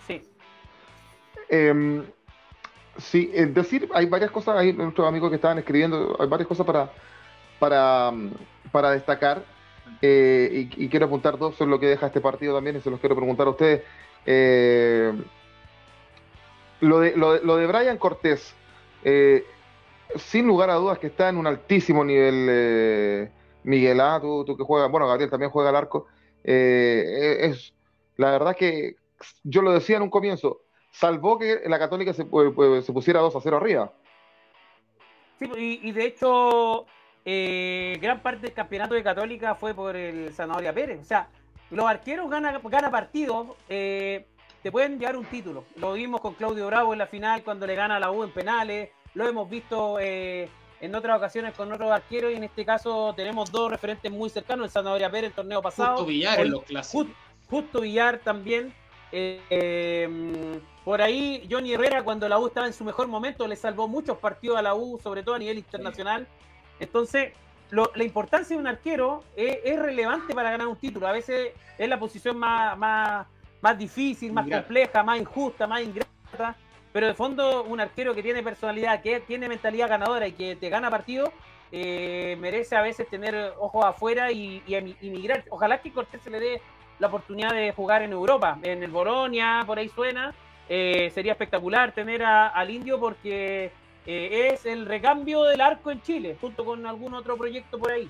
[0.06, 0.22] Sí.
[1.50, 2.04] Eh,
[2.98, 6.66] Sí, es decir, hay varias cosas, hay nuestros amigos que estaban escribiendo, hay varias cosas
[6.66, 6.92] para,
[7.60, 8.12] para,
[8.72, 9.44] para destacar.
[10.02, 13.00] Eh, y, quiero apuntar dos sobre lo que deja este partido también, y se los
[13.00, 13.84] quiero preguntar a ustedes.
[14.26, 15.14] Eh,
[16.82, 18.56] lo, de, lo, de, lo de Brian Cortés,
[19.04, 19.46] eh,
[20.16, 23.32] sin lugar a dudas que está en un altísimo nivel,
[23.64, 26.08] Miguel, A, tú, tú, que juegas, bueno, Gabriel también juega al arco.
[26.44, 27.74] es
[28.16, 28.96] La verdad que
[29.44, 33.42] yo lo decía en un comienzo, salvó que la Católica se, se pusiera 2 a
[33.42, 33.94] 0 arriba.
[35.40, 36.86] Sí, y, de hecho,
[37.24, 41.00] eh, gran parte del campeonato de Católica fue por el Zanahoria Pérez.
[41.02, 41.30] O sea,
[41.70, 44.26] los arqueros ganan gana partidos, eh,
[44.64, 45.66] te pueden llevar un título.
[45.76, 48.32] Lo vimos con Claudio Bravo en la final cuando le gana a la U en
[48.32, 48.90] penales.
[49.18, 50.48] Lo hemos visto eh,
[50.80, 54.66] en otras ocasiones con otros arqueros y en este caso tenemos dos referentes muy cercanos,
[54.66, 55.98] el Zanahoria Pérez el torneo pasado.
[55.98, 57.08] Justo Villar en los clásicos.
[57.50, 58.72] Justo Villar también.
[59.12, 63.88] Eh, por ahí, Johnny Herrera, cuando la U estaba en su mejor momento, le salvó
[63.88, 66.28] muchos partidos a la U, sobre todo a nivel internacional.
[66.80, 67.34] Entonces,
[67.72, 71.08] la importancia de un arquero es, relevante para ganar un título.
[71.08, 73.26] A veces es la posición más, más,
[73.62, 76.56] más difícil, más compleja, más injusta, más ingrata.
[76.94, 80.70] Pero de fondo, un arquero que tiene personalidad, que tiene mentalidad ganadora y que te
[80.70, 81.32] gana partido,
[81.72, 85.44] eh, merece a veces tener ojos afuera y, y, migrar.
[85.50, 86.62] Ojalá que Cortés se le dé
[87.00, 90.34] la oportunidad de jugar en Europa, en el Bolonia, por ahí suena
[90.70, 93.72] eh, sería espectacular tener al indio porque
[94.06, 98.10] eh, es el recambio del arco en Chile, junto con algún otro proyecto por ahí.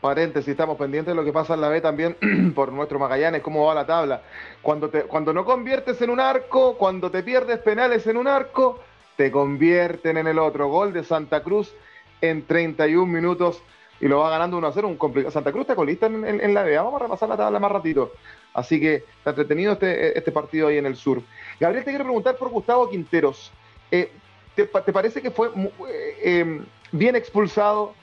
[0.00, 2.16] Paréntesis, estamos pendientes de lo que pasa en la B también
[2.54, 4.22] por nuestro Magallanes, cómo va la tabla.
[4.62, 8.80] Cuando, te, cuando no conviertes en un arco, cuando te pierdes penales en un arco,
[9.16, 10.68] te convierten en el otro.
[10.68, 11.74] Gol de Santa Cruz
[12.20, 13.62] en 31 minutos
[14.00, 14.88] y lo va ganando 1 a 0.
[14.88, 15.32] Un complicado.
[15.32, 16.76] Santa Cruz está colista en, en, la B.
[16.76, 18.12] Vamos a repasar la tabla más ratito.
[18.54, 21.22] Así que está entretenido este, este partido ahí en el sur.
[21.58, 23.52] Gabriel, te quiero preguntar por Gustavo Quinteros.
[23.90, 24.10] Eh,
[24.54, 25.48] ¿te, parece que fue
[25.88, 27.94] eh, em, bien expulsado?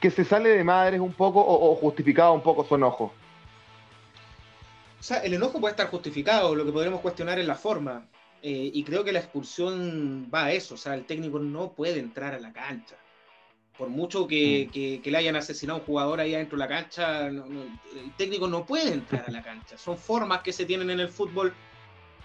[0.00, 3.12] Que se sale de madres un poco o, justificado un poco su enojo?
[4.98, 8.06] O sea, el enojo puede estar justificado, lo que podremos cuestionar es la forma.
[8.42, 11.98] Eh, y creo que la expulsión va a eso, o sea, el técnico no puede
[11.98, 12.96] entrar a la cancha.
[13.78, 15.08] Por mucho que, mm.
[15.08, 18.92] le hayan asesinado a un jugador ahí adentro de la cancha, el técnico no puede
[18.92, 19.76] entrar a la cancha.
[19.76, 21.52] Son formas que se tienen en el fútbol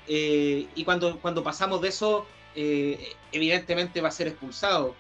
[0.08, 4.96] eh, y cuando, cuando pasamos de eso, eh, evidentemente va a ser expulsado.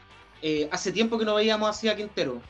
[0.71, 2.41] hace tiempo que no veíamos así a Quintero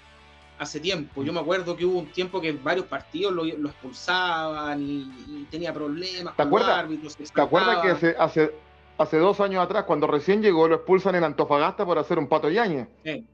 [0.62, 1.24] hace tiempo.
[1.24, 6.36] Yo me acuerdo que hubo un tiempo que varios partidos lo, expulsaban y, tenía problemas
[6.36, 7.18] ¿Te acuerdas, árbitros.
[7.18, 8.52] ¿Te acuerdas que hace,
[8.98, 12.48] hace, dos años atrás, cuando recién llegó, lo expulsan en Antofagasta por hacer un pato
[12.48, 12.88] yañe?
[13.04, 13.26] Sí.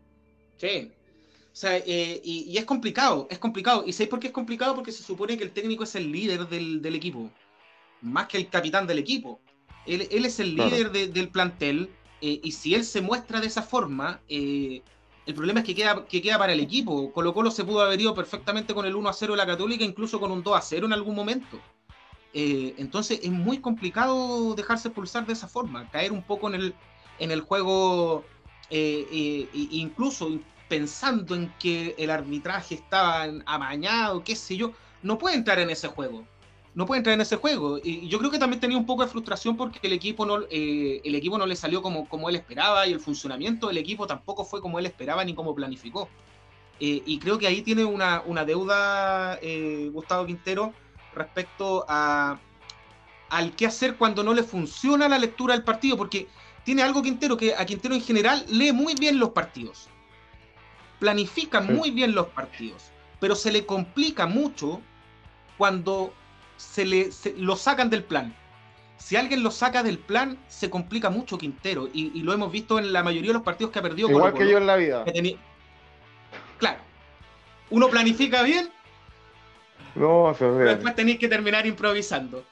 [0.55, 0.91] sí.
[1.51, 3.83] O sea, eh, y, es complicado, es complicado.
[3.85, 4.73] ¿Y sabéis por qué es complicado?
[4.73, 7.29] Porque se supone que el técnico es el líder del, equipo,
[8.01, 9.41] más que el capitán del equipo.
[9.85, 11.89] Él, es el líder del plantel,
[12.21, 14.81] eh, y si él se muestra de esa forma, eh,
[15.27, 17.11] el problema es que queda, que queda para el equipo.
[17.11, 19.83] Colo Colo se pudo haber ido perfectamente con el 1 a 0 de la Católica,
[19.83, 21.59] incluso con un 2 a 0 en algún momento.
[22.33, 26.75] Eh, entonces es muy complicado dejarse pulsar de esa forma, caer un poco en el,
[27.19, 28.23] en el juego,
[28.69, 34.71] eh, eh, incluso pensando en que el arbitraje estaba amañado, qué sé yo,
[35.03, 36.25] no puede entrar en ese juego
[36.77, 37.79] no puede entrar en ese juego.
[37.83, 41.01] Y yo creo que también tenía un poco de frustración porque el equipo no, eh,
[41.03, 44.45] el equipo no le salió como, como él esperaba y el funcionamiento del equipo tampoco
[44.45, 46.07] fue como él esperaba ni como planificó.
[46.79, 50.71] Eh, y creo que ahí tiene una, deuda eh, Gustavo Quintero
[51.15, 52.39] respecto a,
[53.31, 56.27] al qué hacer cuando no le funciona la lectura del partido, porque
[56.63, 59.87] tiene algo Quintero que a Quintero en general lee muy bien los partidos,
[60.99, 64.79] planifica muy bien los partidos, pero se le complica mucho
[65.57, 66.13] cuando
[66.57, 68.35] se le lo sacan del plan.
[68.97, 71.87] Si alguien lo saca del plan, se complica mucho Quintero.
[71.93, 74.09] Y, lo hemos visto en la mayoría de los partidos que ha perdido.
[74.09, 75.05] Igual que yo en la vida.
[76.57, 76.79] Claro.
[77.69, 78.69] Uno planifica bien.
[79.95, 82.43] No, pero después tenéis que terminar improvisando.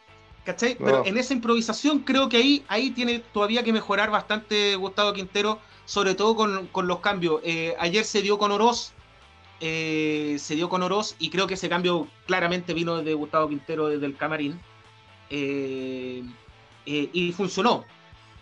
[0.44, 0.76] ¿Cachai?
[0.76, 5.60] Pero en esa improvisación creo que ahí, ahí tiene todavía que mejorar bastante Gustavo Quintero,
[5.86, 7.42] sobre todo con, los cambios.
[7.44, 8.94] Eh, ayer se dio con Oroz,
[9.62, 13.88] eh, se dio con Oroz y creo que ese cambio claramente vino de Gustavo Quintero
[13.88, 14.60] desde el camarín
[15.30, 16.24] eh,
[16.86, 17.86] eh, y funcionó,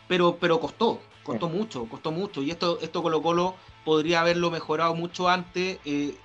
[0.08, 4.96] pero, pero costó, costó mucho, costó mucho y esto, esto Colo Colo podría haberlo mejorado
[4.96, 5.80] mucho antes.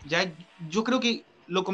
[0.06, 0.32] ya
[0.70, 1.64] yo creo que lo,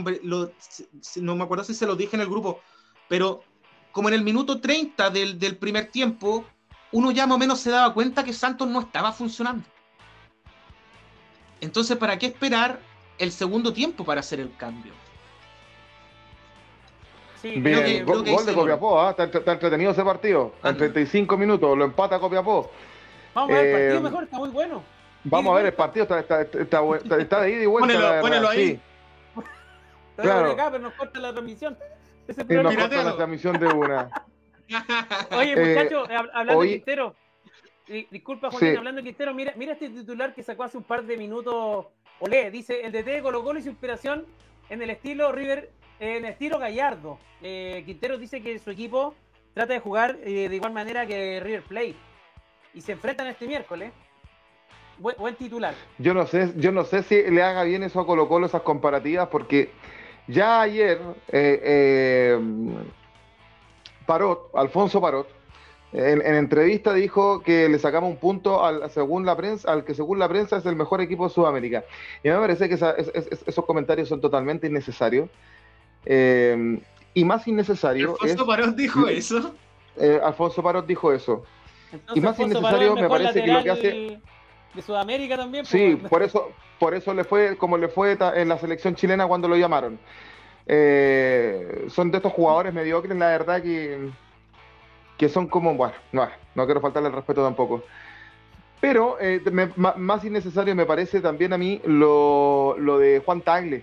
[1.16, 2.60] no me acuerdo si se lo dije en el grupo,
[3.08, 3.44] pero
[3.92, 6.44] como en el minuto 30 del, del primer tiempo,
[6.90, 9.64] uno ya más o menos se daba cuenta que Santos no estaba funcionando.
[11.60, 12.80] Entonces, ¿para qué esperar
[13.18, 14.92] el segundo tiempo para hacer el cambio.
[17.40, 19.10] Sí, Bien, gol, de Copiapó, ¿ah?
[19.10, 20.54] está, entretenido ese partido.
[20.64, 22.70] En 35 minutos lo empata Copiapó.
[23.34, 24.82] Vamos a ver, el partido eh, mejor, está muy bueno.
[25.24, 27.92] Vamos a ver, el partido está, está, está, de ida y vuelta.
[27.92, 28.68] Ponelo, ponelo ahí.
[28.70, 28.80] Sí.
[30.16, 30.52] Claro.
[30.52, 31.76] acá, pero nos corta la transmisión.
[32.28, 34.10] Ese y nos corta la transmisión de una.
[35.36, 37.14] Oye, eh, muchachos, hablando de Quintero,
[38.10, 41.16] disculpa, Juan, hablando de Quintero, mira, mira este titular que sacó hace un par de
[41.16, 41.86] minutos
[42.26, 44.24] Olé, dice, el DT de Colo Colo y su inspiración
[44.70, 47.18] en el estilo River, en el estilo Gallardo.
[47.42, 49.14] Eh, Quintero dice que su equipo
[49.52, 51.96] trata de jugar eh, de igual manera que River Plate.
[52.72, 53.92] Y se enfrentan este miércoles.
[54.96, 55.74] Buen, titular.
[55.98, 58.62] Yo no sé, yo no sé si le haga bien eso a Colo Colo esas
[58.62, 59.72] comparativas, porque
[60.26, 62.40] ya ayer eh,
[64.06, 65.28] Parot, Alfonso Parot,
[65.94, 70.18] en, entrevista dijo que le sacamos un punto al, según la prensa, al que según
[70.18, 71.84] la prensa es el mejor equipo de Sudamérica.
[72.24, 75.28] Y me parece que esos comentarios son totalmente innecesarios.
[76.04, 76.80] Eh,
[77.14, 78.16] y más innecesario.
[78.20, 79.54] ¿Alfonso Parot dijo eso?
[79.96, 81.44] Eh, Alfonso Parot dijo eso.
[82.12, 84.20] y más innecesario me parece que lo que hace.
[84.74, 85.64] De Sudamérica también.
[85.64, 86.10] Sí, pues.
[86.10, 89.56] por eso, por eso le fue como le fue en la selección chilena cuando lo
[89.56, 90.00] llamaron.
[90.66, 94.10] Eh, son de estos jugadores mediocres, la verdad que
[95.16, 97.82] que son como, bueno, no, no quiero faltarle el respeto tampoco.
[98.80, 99.40] Pero eh,
[99.76, 103.82] más innecesario me parece también a mí lo, de Juan Tagle.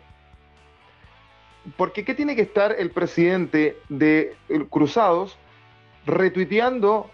[1.75, 4.35] Porque ¿qué tiene que estar el presidente de
[4.69, 5.37] Cruzados
[6.05, 7.09] retuiteando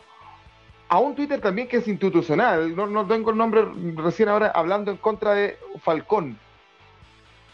[0.89, 2.75] a un Twitter también que es institucional?
[2.75, 6.37] No, no tengo el nombre recién ahora hablando en contra de Falcón.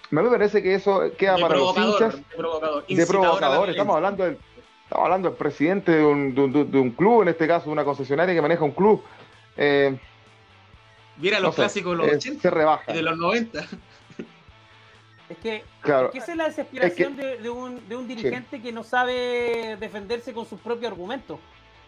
[0.09, 3.69] me parece que eso queda para los hinchas de provocador, de provocador.
[3.69, 4.39] Estamos hablando del,
[4.93, 8.41] estamos hablando del presidente de un, de, un, club, en este caso una concesionaria que
[8.43, 9.03] maneja un club.
[9.57, 9.97] Eh,
[11.17, 12.91] Mira los clásicos de los 80 se rebaja.
[12.91, 13.65] y de los 90.
[15.29, 19.77] Es que, claro, esa es la desesperación de, un, de, un, dirigente que no sabe
[19.79, 21.39] defenderse con sus propios argumentos.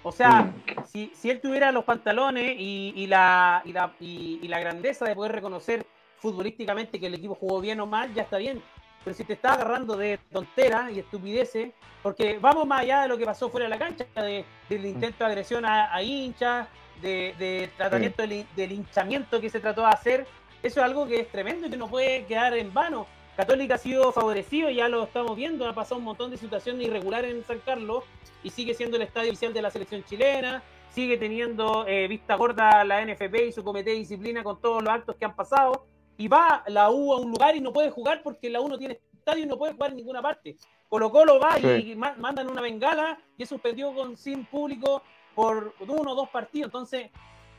[0.02, 0.86] O sea, mm.
[0.92, 5.14] si, si, él tuviera los pantalones y, y, la, y, la, y, la grandeza de
[5.14, 5.86] poder reconocer
[6.18, 8.64] futbolísticamente que el equipo jugó bien o mal, ya está bien.
[9.06, 13.20] Pero si te está agarrando de tonteras y estupideces, porque vamos más allá de lo
[13.20, 16.68] que pasó fuera de la cancha, de, del intento de agresión a, hinchas,
[17.04, 20.28] de, de tratamiento del, hinchamiento que se trató de hacer,
[20.64, 23.06] eso es algo que es tremendo y que no puede quedar en vano.
[23.38, 27.32] Católica ha sido favorecido, ya lo estamos viendo, ha pasado un montón de situaciones irregulares
[27.32, 28.06] en San Carlos
[28.44, 32.84] y sigue siendo el estadio oficial de la selección chilena, sigue teniendo eh, vista gorda
[32.84, 35.86] la NFP y su comité de disciplina con todos los actos que han pasado
[36.18, 38.78] y va la U a un lugar y no puede jugar porque la U no
[38.78, 40.56] tiene estadio y no puede jugar en ninguna parte.
[40.88, 45.02] Colo Colo va y mandan una bengala y es suspendido con sin público
[45.34, 46.68] por uno o dos partidos.
[46.68, 47.10] Entonces,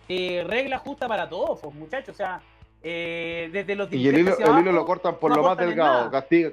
[0.08, 2.14] eh, regla justa para todos, pues, muchachos.
[2.14, 2.40] O sea,
[2.82, 6.52] eh, desde los Y el hilo, lo cortan por lo más delgado, castiga.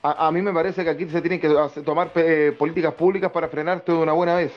[0.00, 1.48] A, mí me parece que aquí se tienen que
[1.82, 4.52] tomar eh, políticas públicas para frenar todo de una buena vez.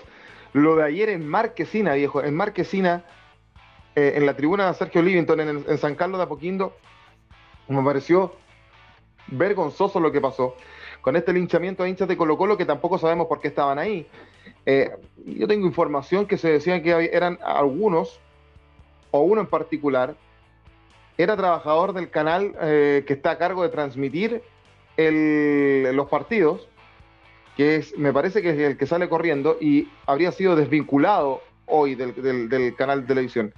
[0.54, 3.04] Lo de ayer en Marquesina, viejo, en Marquesina,
[3.96, 6.74] eh, en la tribuna de Sergio Livington, en, San Carlos de Apoquindo,
[7.68, 8.34] me pareció
[9.28, 10.56] vergonzoso lo que pasó.
[11.02, 14.08] Con este linchamiento de hinchas de Colo Colo que tampoco sabemos por qué estaban ahí.
[14.66, 14.92] Eh,
[15.26, 18.20] yo tengo información que se decía que eran algunos,
[19.10, 20.16] o uno en particular,
[21.18, 24.42] era trabajador del canal eh, que está a cargo de transmitir
[24.98, 26.68] los partidos,
[27.58, 31.96] que es, me parece que es el que sale corriendo y habría sido desvinculado hoy
[31.96, 33.54] del canal de televisión.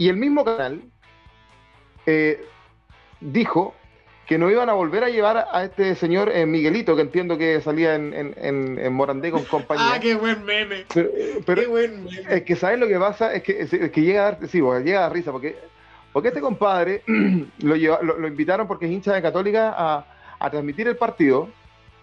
[0.00, 0.80] Y el mismo canal
[2.06, 2.42] eh,
[3.20, 3.74] dijo
[4.26, 7.60] que no iban a volver a llevar a este señor eh, Miguelito, que entiendo que
[7.60, 9.92] salía en, en, Morandé con compañía.
[9.92, 10.86] ¡Ah, qué buen meme!
[10.94, 11.10] Pero,
[11.44, 12.34] qué buen meme.
[12.34, 13.34] Es que, ¿sabes lo que pasa?
[13.34, 15.58] Es que, llega a dar, sí, llega a dar risa, porque,
[16.14, 17.02] porque este compadre
[17.58, 21.50] lo, lo, invitaron porque es hincha de Católica a, transmitir el partido,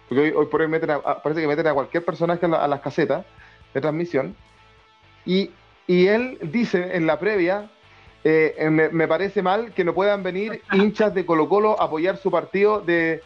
[0.08, 0.90] porque hoy, por hoy meten
[1.24, 3.26] parece que meten a cualquier personaje a, las casetas
[3.74, 4.36] de transmisión,
[5.26, 5.50] y,
[5.88, 7.68] y él dice en la previa
[8.30, 12.18] eh, eh, me, parece mal que no puedan venir hinchas de Colo Colo a apoyar
[12.18, 13.22] su partido de,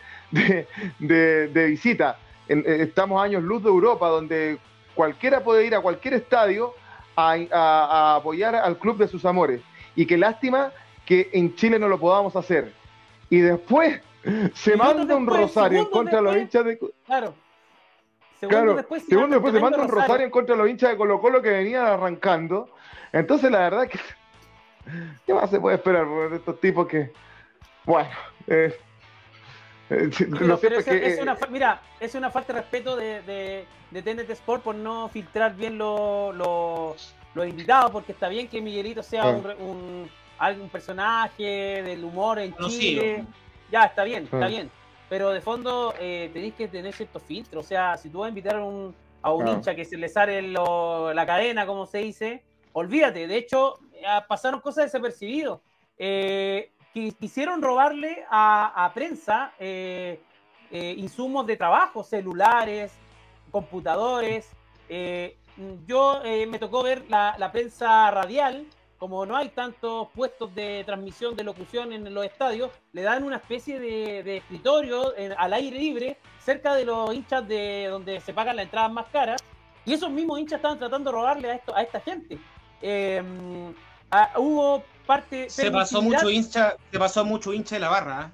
[1.00, 2.18] visita.
[2.48, 4.58] Eh, estamos años luz de Europa, donde
[4.94, 6.74] cualquiera puede ir a cualquier estadio
[7.16, 9.60] a, apoyar al club de sus amores.
[9.96, 10.70] Y qué lástima
[11.04, 12.72] que en Chile no lo podamos hacer.
[13.28, 14.00] Y después
[14.54, 16.78] se manda un rosario en contra de los hinchas de...
[17.06, 17.34] Claro.
[18.38, 21.50] Segundo después, se manda un rosario en contra de los hinchas de Colo Colo que
[21.50, 22.68] venían arrancando.
[23.12, 23.98] Entonces la verdad que
[25.26, 27.12] ¿Qué más se puede esperar por estos tipos que,
[27.84, 28.10] bueno,
[28.46, 28.74] eh,
[29.90, 34.74] eh, es, una, mira, es una falta de respeto de, de, de TNT Sport por
[34.74, 36.34] no filtrar bien los
[37.34, 42.54] lo, invitados, porque está bien que Miguelito sea un, un, algún personaje del humor en
[42.68, 43.24] Chile.
[43.70, 44.70] Ya, está bien, está bien.
[45.08, 47.64] Pero de fondo eh, tenéis que tener ciertos filtros.
[47.64, 50.08] O sea, si tú vas a invitar a un, a un hincha que se le
[50.08, 52.42] sale la cadena, como se dice,
[52.72, 53.26] olvídate.
[53.26, 53.78] De hecho,
[54.28, 55.58] pasaron cosas desapercibidas.
[55.98, 60.20] Eh, quisieron robarle a, prensa eh,
[60.70, 62.92] eh, insumos de trabajo, celulares,
[63.50, 64.50] computadores.
[65.86, 68.66] yo me tocó ver la, prensa radial,
[68.98, 73.36] como no hay tantos puestos de transmisión de locución en los estadios, le dan una
[73.36, 78.64] especie de, escritorio al aire libre cerca de los hinchas de donde se pagan las
[78.64, 79.40] entradas más caras.
[79.84, 82.38] Y esos mismos hinchas estaban tratando de robarle a esta gente.
[84.12, 85.48] Ah, hubo parte.
[85.48, 88.26] Se pasó mucho hincha, se pasó mucho hincha de la barra.
[88.26, 88.30] ¿eh?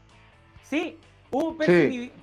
[0.64, 0.98] Sí,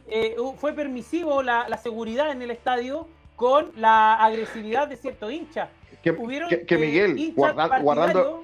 [0.07, 5.69] eh, fue permisivo la, seguridad en el estadio con la agresividad de cierto hincha.
[6.03, 8.43] Que, que, Miguel, guardando.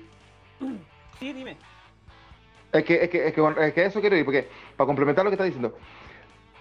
[1.20, 1.58] Sí, dime.
[2.72, 4.48] Es que, es, que, es, que, eso quiero ir, porque
[4.78, 5.78] para complementar lo que está diciendo,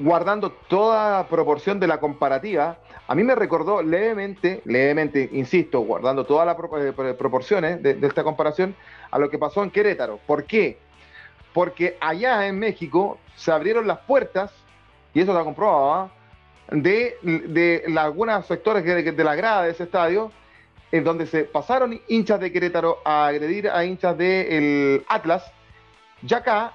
[0.01, 6.47] guardando toda proporción de la comparativa, a mí me recordó levemente, levemente, insisto, guardando todas
[6.47, 8.75] las eh, proporciones de, esta comparación,
[9.11, 10.19] a lo que pasó en Querétaro.
[10.27, 10.79] ¿Por qué?
[11.53, 14.51] Porque allá en México se abrieron las puertas,
[15.13, 16.11] y eso está comprobado, ¿ah?
[16.71, 20.33] de, de, algunos sectores de, de la grada de ese estadio,
[20.93, 25.53] en donde se pasaron hinchas de Querétaro a agredir a hinchas del Atlas,
[26.23, 26.75] ya acá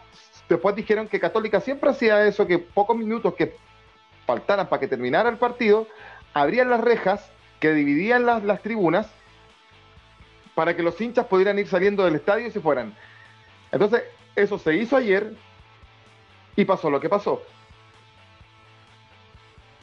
[0.49, 3.55] Después dijeron que Católica siempre hacía eso, que pocos minutos que
[4.25, 5.87] faltaran para que terminara el partido,
[6.33, 9.07] abrían las rejas que dividían las, las tribunas
[10.53, 12.95] para que los hinchas pudieran ir saliendo del estadio y se fueran.
[13.71, 14.03] Entonces,
[14.35, 15.33] eso se hizo ayer
[16.57, 17.41] Y pasó lo que pasó.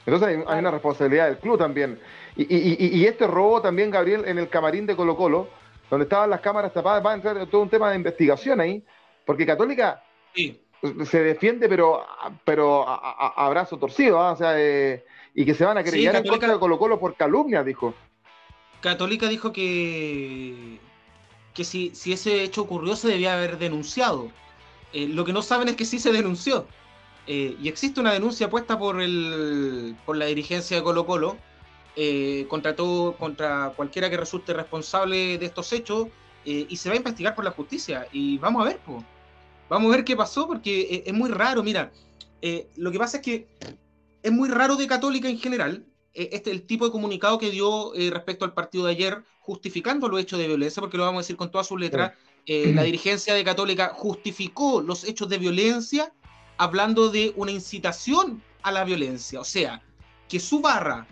[0.07, 2.01] Entonces hay, una responsabilidad del club también.
[2.35, 5.49] Y, este robo también, Gabriel, en el camarín de Colo Colo,
[5.91, 8.83] donde estaban las cámaras tapadas, va a entrar todo un tema de investigación ahí,
[9.27, 10.03] porque Católica
[11.05, 12.05] se defiende, pero,
[12.45, 14.33] pero a, abrazo torcido, ¿ah?
[14.33, 15.05] o sea, eh,
[15.35, 17.95] y que se van a creer en contra de Colo Colo por calumnia, dijo.
[18.81, 20.79] Católica dijo que,
[21.55, 24.31] que si, si ese hecho ocurrió se debía haber denunciado.
[24.93, 26.67] Eh, lo que no saben es que sí se denunció.
[27.27, 31.37] Eh, y existe una denuncia puesta por, el, por la dirigencia de Colo Colo
[31.95, 36.09] eh, contra, todo, contra cualquiera que resulte responsable de estos hechos
[36.45, 38.09] y se va a investigar por la justicia.
[38.11, 39.05] Y vamos a ver, pues.
[39.69, 41.63] Vamos a ver qué pasó porque es muy raro.
[41.63, 41.93] Mira,
[42.77, 43.47] lo que pasa es que
[44.23, 48.45] es muy raro de Católica en general este el tipo de comunicado que dio respecto
[48.45, 51.51] al partido de ayer justificando los hechos de violencia, porque lo vamos a decir con
[51.51, 52.13] todas sus letras.
[52.47, 56.13] la dirigencia de Católica justificó los hechos de violencia
[56.59, 59.83] hablando de una incitación a la violencia, o sea,
[60.29, 61.07] que su barra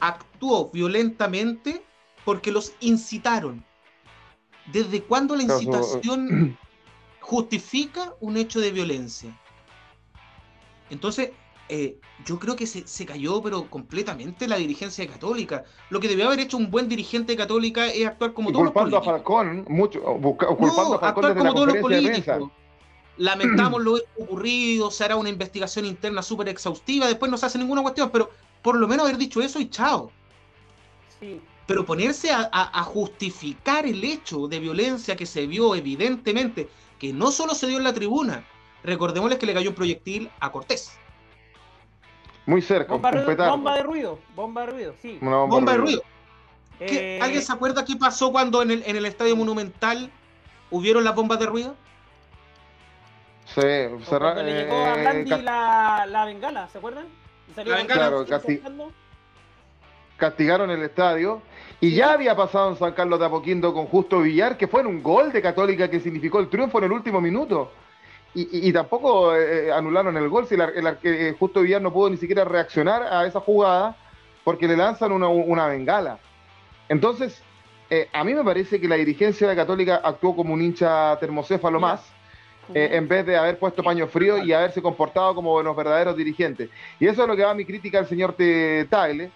[0.00, 1.82] actuó violentamente
[2.24, 3.64] porque los incitaron.
[4.72, 6.58] ¿Desde cuándo la incitación
[7.28, 9.38] justifica un hecho de violencia?
[10.88, 11.32] Entonces,
[11.68, 15.64] eh, yo creo que se, cayó, pero completamente la dirigencia católica.
[15.90, 19.06] Lo que debió haber hecho un buen dirigente católica es actuar como todos los políticos.
[19.06, 22.50] a Falcón, mucho, culpando a Falcón como todos los políticos
[23.18, 27.82] lamentamos lo ocurrido, se hará una investigación interna súper exhaustiva, después no se hace ninguna
[27.82, 28.30] cuestión, pero
[28.62, 30.10] por lo menos haber dicho eso y chao.
[31.66, 36.68] Pero ponerse a, justificar el hecho de violencia que se vio evidentemente,
[36.98, 38.44] que no solo se dio en la tribuna,
[38.82, 40.98] recordémosles que le cayó un proyectil a Cortés.
[42.46, 42.94] Muy cerca.
[42.94, 45.18] Bomba, de ruido, bomba de ruido, sí.
[45.20, 46.02] bomba, de ruido.
[46.80, 50.10] Eh, ¿Alguien se acuerda qué pasó cuando en el, en el Estadio Monumental
[50.70, 51.74] hubieron las bombas de ruido?
[53.54, 53.60] Sí,
[54.04, 57.06] cerrar, le llegó a Blandi eh, la, la, bengala, ¿se acuerdan?
[57.56, 57.86] La bengala.
[57.86, 58.26] Claro,
[60.16, 61.42] castigaron el estadio.
[61.80, 64.88] Y ya había pasado en San Carlos de Apoquindo con Justo Villar, que fue en
[64.88, 67.70] un gol de Católica que significó el triunfo en el último minuto.
[68.34, 72.16] Y, y, tampoco eh, anularon el gol, si el, el, Justo Villar no pudo ni
[72.16, 73.96] siquiera reaccionar a esa jugada
[74.44, 76.18] porque le lanzan una, una bengala.
[76.88, 77.42] Entonces,
[77.90, 81.80] eh, a mí me parece que la dirigencia de Católica actuó como un hincha termocéfalo
[81.80, 82.02] más
[82.74, 86.68] eh, en vez de haber puesto paño frío y haberse comportado como buenos verdaderos dirigentes.
[87.00, 88.34] Y eso es lo que va mi crítica al señor
[88.90, 89.30] Tagle,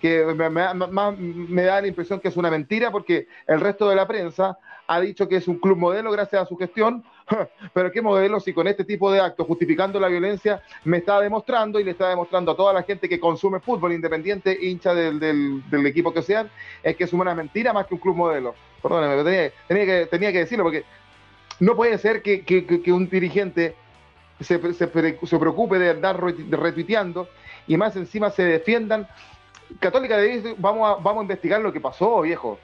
[0.00, 4.06] que me, me, da la impresión que es una mentira porque el resto de la
[4.06, 7.04] prensa ha dicho que es un club modelo gracias a su gestión,
[7.74, 11.78] pero qué modelo si con este tipo de actos justificando la violencia me está demostrando
[11.78, 15.86] y le está demostrando a toda la gente que consume fútbol independiente, hincha del, del,
[15.86, 16.50] equipo que sean,
[16.82, 18.54] es que es una mentira más que un club modelo.
[18.82, 20.84] Perdóneme, tenía, tenía, que, tenía que decirlo porque
[21.60, 23.74] no puede ser que, un dirigente
[24.40, 27.28] se, se, preocupe de andar retuiteando
[27.66, 29.06] y más encima se defiendan.
[29.80, 32.58] Católica de vamos a, vamos a investigar lo que pasó, viejo.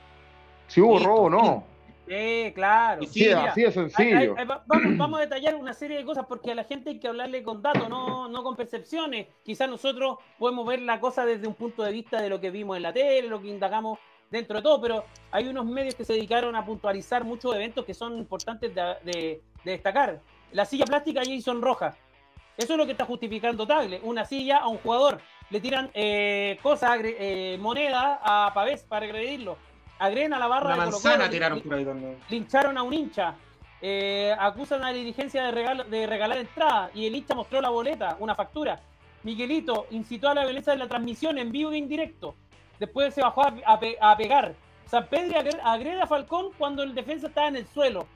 [0.66, 1.64] Si hubo robo o no.
[2.06, 3.02] Sí, claro.
[3.04, 4.34] Sí, así es sencillo.
[4.66, 7.62] vamos, a detallar una serie de cosas porque a la gente hay que hablarle con
[7.62, 9.28] datos, no, no con percepciones.
[9.42, 12.76] Quizás nosotros podemos ver la cosa desde un punto de vista de lo que vimos
[12.76, 13.98] en la tele, lo que indagamos
[14.30, 17.94] dentro de todo, pero hay unos medios que se dedicaron a puntualizar muchos eventos que
[17.94, 20.20] son importantes de, destacar.
[20.52, 21.96] La silla plástica Jason Rojas.
[22.56, 24.00] Eso es lo que está justificando Tagle.
[24.02, 25.20] Una silla a un jugador.
[25.54, 29.56] Le tiran eh, cosas, eh, moneda a Pavés para agredirlo.
[30.00, 30.70] Agreden a la barra.
[30.70, 31.86] La manzana tiraron por ahí
[32.28, 33.36] Lincharon a un hincha.
[33.80, 38.16] Eh, acusan a la dirigencia de, de regalar entrada y el hincha mostró la boleta,
[38.18, 38.80] una factura.
[39.22, 42.34] Miguelito incitó a la violencia de la transmisión en vivo e indirecto.
[42.80, 44.56] Después se bajó a, pegar.
[44.86, 48.08] San Pedro agrede a Falcón cuando el defensa estaba en el suelo.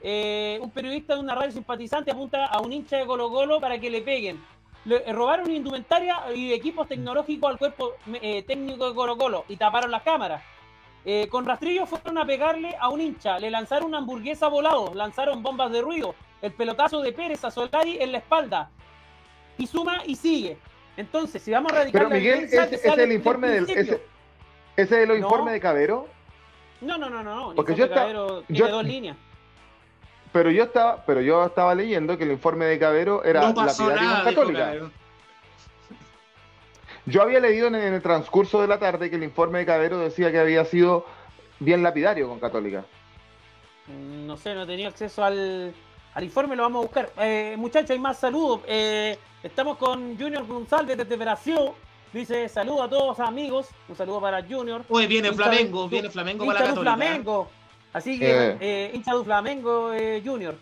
[0.00, 3.78] Eh, un periodista de una radio simpatizante apunta a un hincha de Colo Colo para
[3.78, 4.40] que le peguen.
[4.86, 9.56] Le eh, robaron indumentaria y equipos tecnológicos al cuerpo eh, técnico de Colo Colo y
[9.56, 10.42] taparon las cámaras.
[11.30, 15.70] con rastrillo fueron a pegarle a un hincha, le lanzaron una hamburguesa volado, lanzaron bombas
[15.70, 18.70] de ruido, el pelotazo de Pérez a Solari en la espalda.
[19.58, 20.58] Y suma y sigue.
[20.96, 23.68] Entonces, si vamos a radicar Pero Miguel, ese, es el informe del.
[23.68, 24.00] Ese,
[24.76, 26.08] es el informe de Cabero?
[26.80, 27.54] No, no, no, no.
[27.54, 28.10] Porque yo estaba.
[28.48, 29.16] Yo, dos líneas.
[30.36, 33.88] Pero yo estaba, pero yo estaba leyendo que el informe de Cabero era no pasó
[33.88, 34.74] nada, católica.
[37.06, 40.30] Yo había leído en el transcurso de la tarde que el informe de Cabero decía
[40.30, 41.06] que había sido
[41.58, 42.84] bien lapidario con Católica.
[43.86, 45.72] Mm, no sé, no tenía acceso al,
[46.12, 47.10] al informe, lo vamos a buscar.
[47.16, 48.60] Eh, muchachos, hay más saludos.
[48.66, 51.70] Eh, Estamos con Junior González desde Brasil.
[52.12, 53.68] Dice saludo a todos amigos.
[53.88, 54.84] Un saludo para Junior.
[54.90, 56.94] Hoy viene Flamengo, viene Flamengo para la Católica.
[56.94, 57.48] Flamengo.
[57.92, 58.58] Así que, eh.
[58.60, 60.56] eh hincha du Flamengo eh, Junior.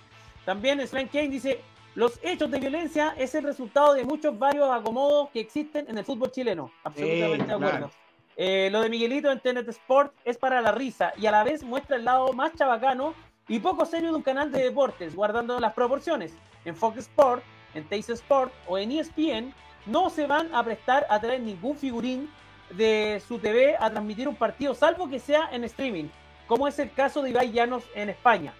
[0.44, 1.60] También Sven Kane dice,
[1.94, 6.04] Los hechos de violencia es el resultado de muchos varios acomodos que existen en el
[6.04, 6.70] fútbol chileno.
[6.84, 7.90] Absolutamente de acuerdo.
[8.36, 11.62] Eh, lo de Miguelito en TNT Sport es para la risa y a la vez
[11.62, 13.14] muestra el lado más chabacano
[13.46, 16.32] y poco serio de un canal de deportes, guardando las proporciones.
[16.64, 17.44] En Fox Sport,
[17.74, 19.54] en Taste Sport o en ESPN
[19.86, 22.30] no se van a prestar a traer ningún figurín
[22.70, 26.08] de su TV a transmitir un partido, salvo que sea en streaming,
[26.46, 28.54] como es el caso de Ibai Llanos en España.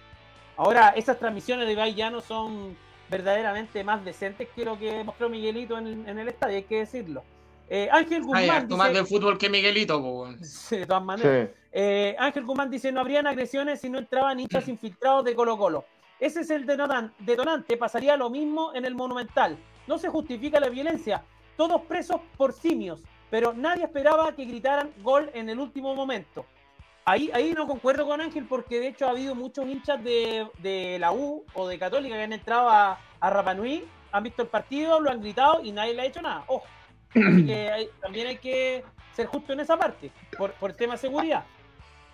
[0.57, 2.77] Ahora, esas transmisiones de Ibai Llanos son
[3.09, 7.23] verdaderamente más decentes que lo que mostró Miguelito en, el estadio, hay que decirlo.
[7.67, 8.67] Eh, Ángel Guzmán.
[8.69, 9.99] más de fútbol que Miguelito,
[10.69, 11.49] de todas maneras.
[11.71, 15.85] Eh, Ángel Guzmán dice: No habrían agresiones si no entraban hinchas infiltrados de Colo-Colo.
[16.19, 17.77] Ese es el detonante.
[17.77, 19.57] Pasaría lo mismo en el Monumental.
[19.87, 21.23] No se justifica la violencia.
[21.57, 23.01] Todos presos por simios.
[23.29, 26.45] Pero nadie esperaba que gritaran gol en el último momento.
[27.07, 31.11] Ahí, ahí no concuerdo con Ángel porque de hecho ha habido muchos hinchas de, la
[31.11, 35.11] U o de Católica que han entrado a, a Rapanui, han visto el partido, lo
[35.11, 36.43] han gritado y nadie le ha hecho nada.
[36.47, 36.65] Ojo.
[37.11, 38.83] Así que también hay que
[39.13, 41.45] ser justo en esa parte, por, por el tema de seguridad.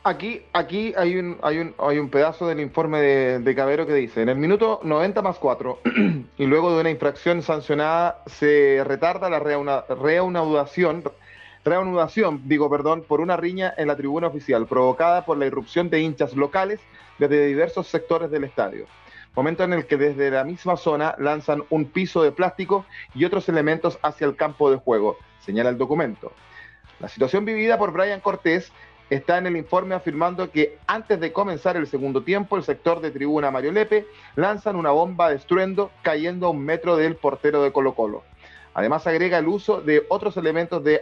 [0.03, 3.93] Aquí, aquí hay, un, hay, un, hay un pedazo del informe de, de Cabero que
[3.93, 5.79] dice, en el minuto 90 más 4
[6.37, 11.03] y luego de una infracción sancionada se retarda la reanudación
[11.63, 16.01] reanudación, digo, perdón, por una riña en la tribuna oficial provocada por la irrupción de
[16.01, 16.79] hinchas locales
[17.19, 18.85] desde diversos sectores del estadio.
[19.35, 22.85] Momento en el que desde la misma zona lanzan un piso de plástico
[23.15, 26.33] y otros elementos hacia el campo de juego, señala el documento.
[26.99, 28.71] La situación vivida por Brian Cortés
[29.09, 33.11] está en el informe afirmando que antes de comenzar el segundo tiempo, el sector de
[33.11, 34.05] tribuna Mario Lepe
[34.35, 38.23] lanzan una bomba de estruendo cayendo a un metro del portero de Colo Colo.
[38.73, 41.01] Además agrega el uso de otros elementos de,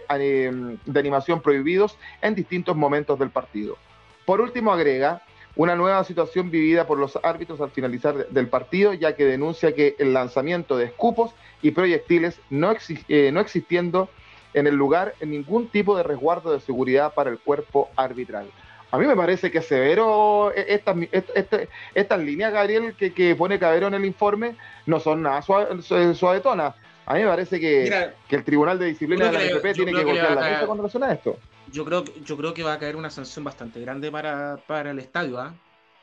[0.95, 3.77] animación prohibidos en distintos momentos del partido.
[4.25, 5.21] Por último agrega
[5.55, 9.95] una nueva situación vivida por los árbitros al finalizar del partido, ya que denuncia que
[9.99, 14.09] el lanzamiento de escupos y proyectiles no, eh, existiendo
[14.53, 18.49] en el lugar ningún tipo de resguardo de seguridad para el cuerpo arbitral.
[18.91, 23.59] A mí me parece que severo e, estas este, estas líneas, Gabriel, que, que, pone
[23.59, 24.55] Cabero en el informe,
[24.87, 26.73] no son nada suavetonas.
[27.09, 30.03] A mí me parece que, que el Tribunal de Disciplina de la NFP tiene que
[30.03, 31.39] golpear la mesa con relación a esto.
[31.71, 34.99] Yo creo, yo creo que va a caer una sanción bastante grande para, para el
[34.99, 35.39] estadio.
[35.39, 35.55] ¿ah?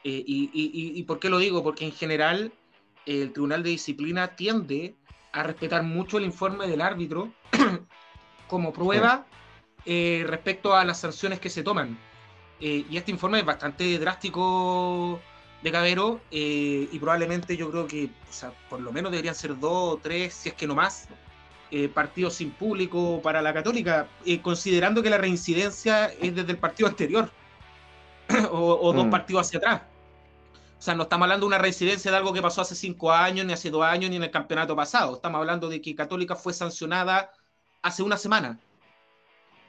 [0.02, 1.62] Eh, y, y, y, por qué lo digo?
[1.62, 2.52] Porque en general
[3.07, 4.96] el Tribunal de Disciplina tiende
[5.30, 7.32] a respetar mucho el informe del árbitro
[8.48, 9.26] como prueba
[9.84, 11.96] eh, respecto a las sanciones que se toman.
[12.61, 15.20] Eh, y este informe es bastante drástico
[15.66, 18.08] de Cabero eh, y probablemente yo creo que
[18.70, 21.08] por lo menos deberían ser dos o tres, si es que no más,
[21.92, 24.06] partidos sin público para la Católica,
[24.42, 27.30] considerando que la reincidencia es desde el partido anterior
[28.52, 29.10] o, dos mm.
[29.10, 29.82] partidos hacia atrás.
[30.78, 33.44] O sea, no estamos hablando de una reincidencia de algo que pasó hace cinco años,
[33.44, 35.16] ni hace dos años, ni en el campeonato pasado.
[35.16, 37.32] Estamos hablando de que Católica fue sancionada
[37.82, 38.60] hace una semana.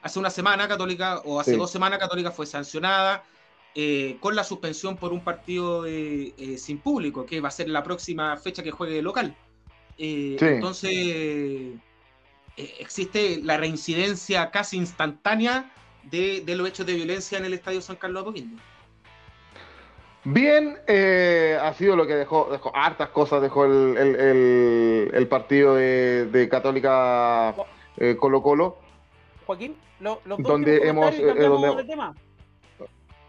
[0.02, 3.24] Hace una semana Católica, o hace dos semanas Católica fue sancionada
[3.74, 7.68] eh, con la suspensión por un partido eh, eh, sin público, que va a ser
[7.68, 9.36] la próxima fecha que juegue local.
[9.96, 11.74] Entonces,
[12.56, 15.72] existe la reincidencia casi instantánea
[16.04, 18.62] de, los hechos de violencia en el Estadio San Carlos Apoquindo.
[20.24, 20.76] Bien,
[21.60, 27.54] ha sido lo que dejó, dejó hartas cosas, dejó el, partido de Católica
[28.00, 28.78] eh, Colo Colo.
[29.46, 31.84] Joaquín, lo, los dos donde hemos eh, donde...
[31.84, 32.14] tema.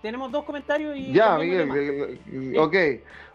[0.02, 1.12] Tenemos dos comentarios y.
[1.12, 2.76] Ya, Miguel, ok.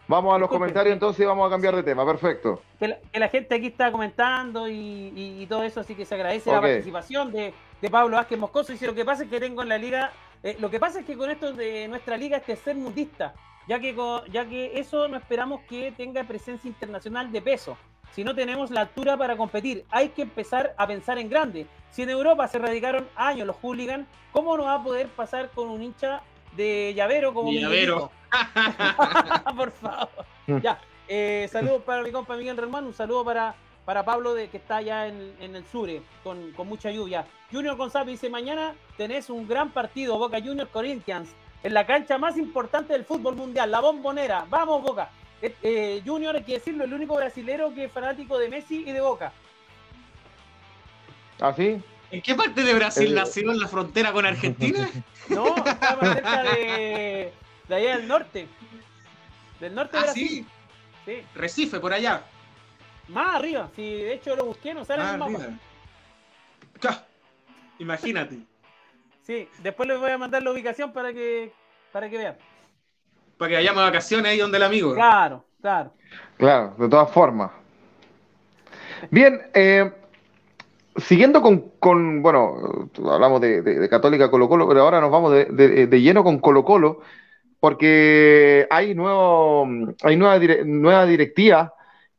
[0.07, 2.61] Vamos a los comentarios entonces y vamos a cambiar de tema, perfecto.
[2.77, 7.31] Que la, gente aquí está comentando y, todo eso, así que se agradece la participación
[7.31, 7.53] de,
[7.89, 8.73] Pablo Vázquez Moscoso.
[8.73, 10.11] Y si lo que pasa es que tengo en la liga,
[10.43, 13.33] eh, lo que pasa es que con esto de nuestra liga es ser mundista,
[13.67, 13.95] ya que,
[14.31, 17.77] ya que eso no esperamos que tenga presencia internacional de peso
[18.15, 19.83] si no tenemos la altura para competir.
[19.89, 21.67] Hay que empezar a pensar en grande.
[21.91, 25.67] Si en Europa se radicaron años los hooligans, ¿cómo no va a poder pasar con
[25.67, 26.21] un hincha
[26.55, 28.11] de llavero como llavero?
[29.55, 30.09] Por favor.
[30.47, 30.57] Mm.
[30.59, 30.79] ya.
[31.07, 34.77] Eh, saludos para mi compa Miguel Román, un saludo para, para Pablo de, que está
[34.77, 35.87] allá en, el sur
[36.23, 37.27] con, con, mucha lluvia.
[37.51, 41.29] Junior González dice, mañana tenés un gran partido, Boca Junior Corinthians,
[41.61, 44.45] en la cancha más importante del fútbol mundial, la bombonera.
[44.49, 45.09] Vamos, Boca.
[45.41, 48.91] Eh, eh, Junior, hay que decirlo, el único brasilero que es fanático de Messi y
[48.91, 49.31] de Boca.
[51.39, 51.81] ¿Ah, sí?
[52.15, 54.89] ¿En qué parte de Brasil nació en la frontera con Argentina?
[55.29, 57.33] no, está más cerca de,
[57.67, 58.47] de allá del norte.
[59.59, 60.47] Del norte de ¿Ah, Brasil.
[61.05, 61.21] Sí?
[61.35, 62.23] Recife, por allá.
[63.09, 67.03] Más arriba, si de hecho lo busqué, no sale en el mapa.
[67.79, 68.39] Imagínate.
[69.21, 71.51] Sí, después les voy a mandar la ubicación para que,
[71.91, 72.37] para que vean
[73.37, 74.93] para que vayamos de vacaciones ahí donde el amigo.
[74.93, 75.91] Claro, claro.
[76.37, 77.51] Claro, de todas formas.
[79.11, 79.91] Bien, eh,
[80.97, 86.39] siguiendo con, bueno, hablamos de, Católica Colo Colo, pero ahora nos vamos de, lleno con
[86.39, 87.01] Colo Colo,
[87.59, 89.67] porque hay, nuevo,
[90.03, 91.73] hay nueva, nueva directiva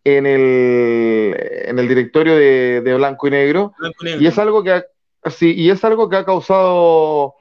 [0.04, 3.72] en el, en el directorio de, Blanco y Negro,
[4.02, 4.84] y es algo que ha,
[5.30, 7.34] sí, y es algo que ha causado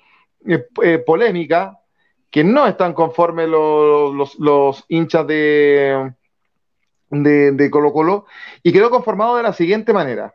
[0.47, 1.79] eh, eh, polémica,
[2.31, 6.13] que no están conformes los, los, hinchas de,
[7.09, 8.25] de Colo Colo,
[8.63, 10.33] y quedó conformado de la siguiente manera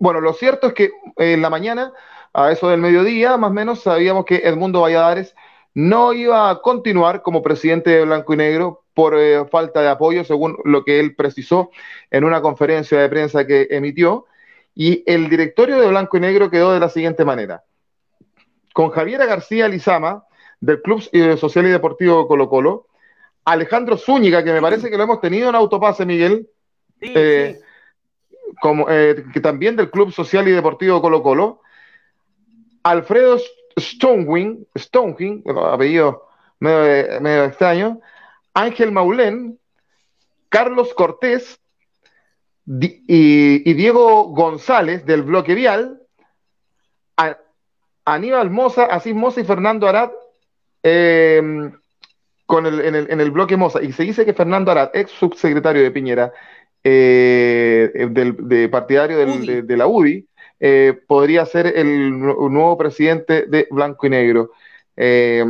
[0.00, 1.92] bueno, lo cierto es que en la mañana,
[2.32, 5.36] a eso del mediodía, más o menos, sabíamos que Edmundo Valladares
[5.74, 10.24] no iba a continuar como presidente de Blanco y Negro por eh, falta de apoyo,
[10.24, 11.70] según lo que él precisó
[12.10, 14.24] en una conferencia de prensa que emitió.
[14.74, 17.62] Y el directorio de Blanco y Negro quedó de la siguiente manera.
[18.72, 20.24] Con Javiera García Lizama,
[20.60, 22.86] del Club eh, Social y Deportivo Colo Colo,
[23.44, 26.48] Alejandro Zúñiga, que me parece que lo hemos tenido en autopase, Miguel.
[27.00, 27.64] Sí, eh, sí
[28.60, 31.60] como, eh, que también del Club Social y Deportivo Colo Colo,
[32.82, 33.38] Alfredo
[33.78, 36.28] Stonewing, Stonewing, apellido
[36.60, 38.00] medio, extraño,
[38.54, 39.58] Ángel Maulén,
[40.48, 41.60] Carlos Cortés
[42.66, 46.00] y, Diego González del bloque Vial,
[48.04, 50.10] Aníbal Moza, Asís Moza y Fernando Arad
[50.82, 51.72] em,
[52.46, 53.82] con el, en, el, en, el, bloque Moza.
[53.82, 56.32] Y se dice que Fernando Arad, ex subsecretario de Piñera,
[56.82, 60.26] eh, del, de partidario de, la UDI,
[60.58, 64.52] eh, podría ser el nuevo presidente de Blanco y Negro.
[64.96, 65.44] Eh,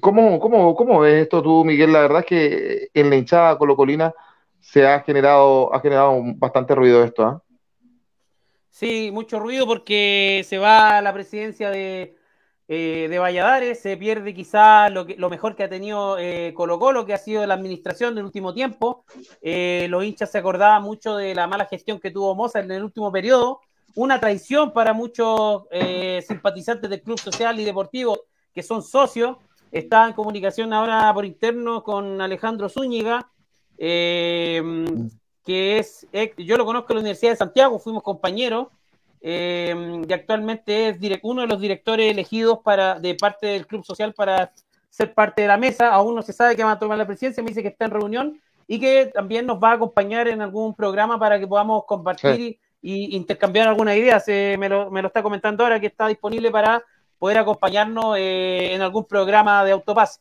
[0.00, 1.92] ¿cómo, cómo, cómo, ves esto tú, Miguel?
[1.92, 4.14] La verdad es que en la hinchada colocolina
[4.60, 7.24] se ha generado, ha generado bastante ruido esto.
[7.24, 7.42] ¿ah?
[8.70, 12.16] Sí, mucho ruido porque se va a la presidencia de,
[12.74, 17.12] eh, de Valladares, se pierde quizá lo, mejor que ha tenido eh, Colo Colo, que
[17.12, 19.04] ha sido la administración del último tiempo.
[19.42, 22.82] Eh, los hinchas se acordaban mucho de la mala gestión que tuvo Moza en el
[22.82, 23.60] último periodo,
[23.94, 25.64] una traición para muchos
[26.26, 28.22] simpatizantes del Club Social y Deportivo
[28.54, 29.36] que son socios.
[29.70, 33.30] Está en comunicación ahora por interno con Alejandro Zúñiga,
[33.76, 34.62] que
[35.44, 36.08] es,
[36.38, 38.68] yo lo conozco en la Universidad de Santiago, fuimos compañeros
[39.22, 44.12] eh, y actualmente es uno de los directores elegidos para, de parte del Club Social
[44.12, 44.52] para
[44.90, 45.94] ser parte de la mesa.
[45.94, 47.92] Aún no se sabe que va a tomar la presidencia, me dice que está en
[47.92, 52.58] reunión y que también nos va a acompañar en algún programa para que podamos compartir
[52.82, 54.24] y, intercambiar algunas ideas.
[54.26, 56.84] me, lo, me, lo, está comentando ahora que está disponible para
[57.18, 60.20] poder acompañarnos eh, en algún programa de Autopaz.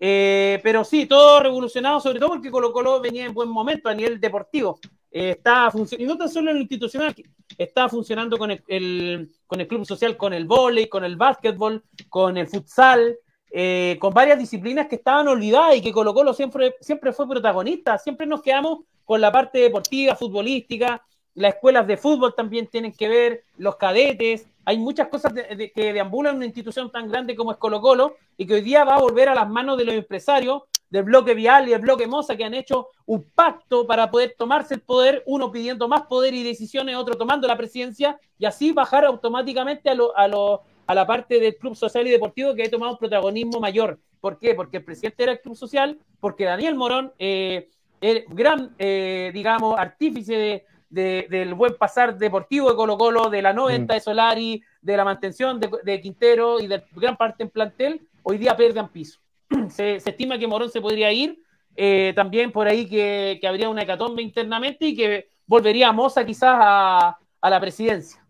[0.00, 3.94] Eh, pero sí, todo revolucionado, sobre todo porque Colo Colo venía en buen momento a
[3.94, 4.78] nivel deportivo.
[5.10, 7.14] Eh, está funcionando, y no tan solo en lo institucional,
[7.56, 12.36] está funcionando con el, con el club social, con el vóley, con el básquetbol, con
[12.36, 13.16] el futsal,
[13.50, 17.96] eh, con varias disciplinas que estaban olvidadas y que Colo Colo siempre, siempre fue protagonista.
[17.96, 21.02] Siempre nos quedamos con la parte deportiva, futbolística,
[21.34, 26.36] las escuelas de fútbol también tienen que ver, los cadetes, hay muchas cosas que deambulan
[26.36, 29.30] una institución tan grande como es Colo Colo y que hoy día va a volver
[29.30, 32.54] a las manos de los empresarios del bloque Vial y del bloque Moza que han
[32.54, 37.16] hecho un pacto para poder tomarse el poder, uno pidiendo más poder y decisiones, otro
[37.16, 41.56] tomando la presidencia y así bajar automáticamente a, lo, a, lo, a la parte del
[41.56, 43.98] Club Social y Deportivo que ha tomado un protagonismo mayor.
[44.20, 44.54] ¿Por qué?
[44.54, 47.68] Porque el presidente era el Club Social, porque Daniel Morón, eh,
[48.00, 53.92] el gran, eh, digamos, artífice del buen pasar deportivo de Colo Colo, de la 90
[53.92, 53.96] mm.
[53.96, 58.38] de Solari, de la mantención de, de Quintero y de gran parte en plantel, hoy
[58.38, 59.20] día pierden piso.
[59.70, 61.42] se, estima que Morón se podría ir,
[61.76, 67.18] eh, también por ahí que, habría una hecatombe internamente y que volvería Moza quizás a,
[67.42, 68.24] la presidencia.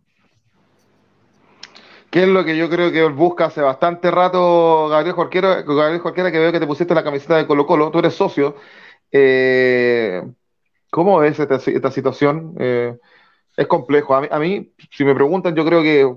[2.10, 6.32] ¿Qué es lo que yo creo que busca hace bastante rato, Gabriel Jorquera, Gabriel Jorquera,
[6.32, 8.56] que veo que te pusiste la camiseta de Colo Colo, tú eres socio.
[9.12, 10.22] Eh,
[10.90, 12.54] ¿Cómo ves esta, situación?
[12.58, 12.96] Eh,
[13.56, 14.14] es complejo.
[14.14, 16.10] A mí, si me preguntan, yo creo que,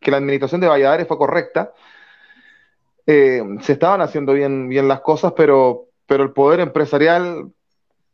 [0.00, 1.74] que la administración de Valladares fue correcta.
[3.06, 7.52] Eh, se estaban haciendo bien, bien las cosas, pero, pero el poder empresarial,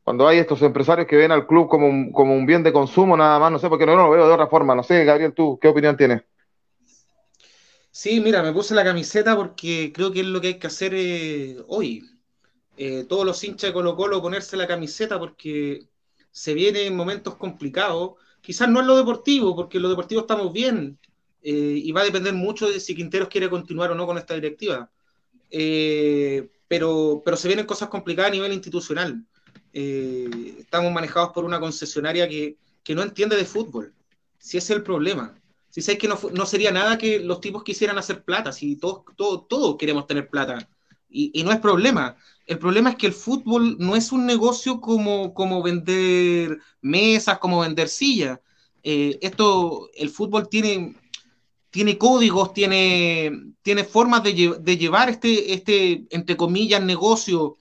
[0.03, 3.16] cuando hay estos empresarios que ven al club como un, como un bien de consumo,
[3.16, 4.74] nada más, no sé, porque no, lo veo de otra forma.
[4.74, 6.22] No sé, Gabriel, tú, ¿qué opinión tienes?
[7.93, 10.93] Sí, mira, me puse la camiseta porque creo que es lo que hay que hacer
[10.95, 12.05] eh, hoy.
[12.76, 15.86] Eh, todos los hinchas de Colo Colo ponerse la camiseta porque
[16.30, 18.12] se viene en momentos complicados.
[18.41, 20.99] Quizás no en lo deportivo, porque en lo deportivo estamos bien,
[21.43, 24.34] eh, y va a depender mucho de si Quinteros quiere continuar o no con esta
[24.34, 24.91] directiva.
[25.51, 29.24] Eh, pero, pero se vienen cosas complicadas a nivel institucional.
[29.72, 33.95] Eh, estamos manejados por una concesionaria que, que, no entiende de fútbol.
[34.38, 35.34] Si ese es el problema.
[35.70, 39.03] Si sabes que no, no, sería nada que los tipos quisieran hacer plata, si todos,
[39.16, 40.68] todos, todos queremos tener plata.
[41.09, 42.16] Y, y no es problema.
[42.47, 47.61] El problema es que el fútbol no es un negocio como, como vender mesas, como
[47.61, 48.41] vender sillas.
[48.82, 50.97] Esto, el fútbol tiene,
[51.71, 57.57] tiene códigos, tiene, tiene formas de, de llevar este, este, entre comillas, negocio.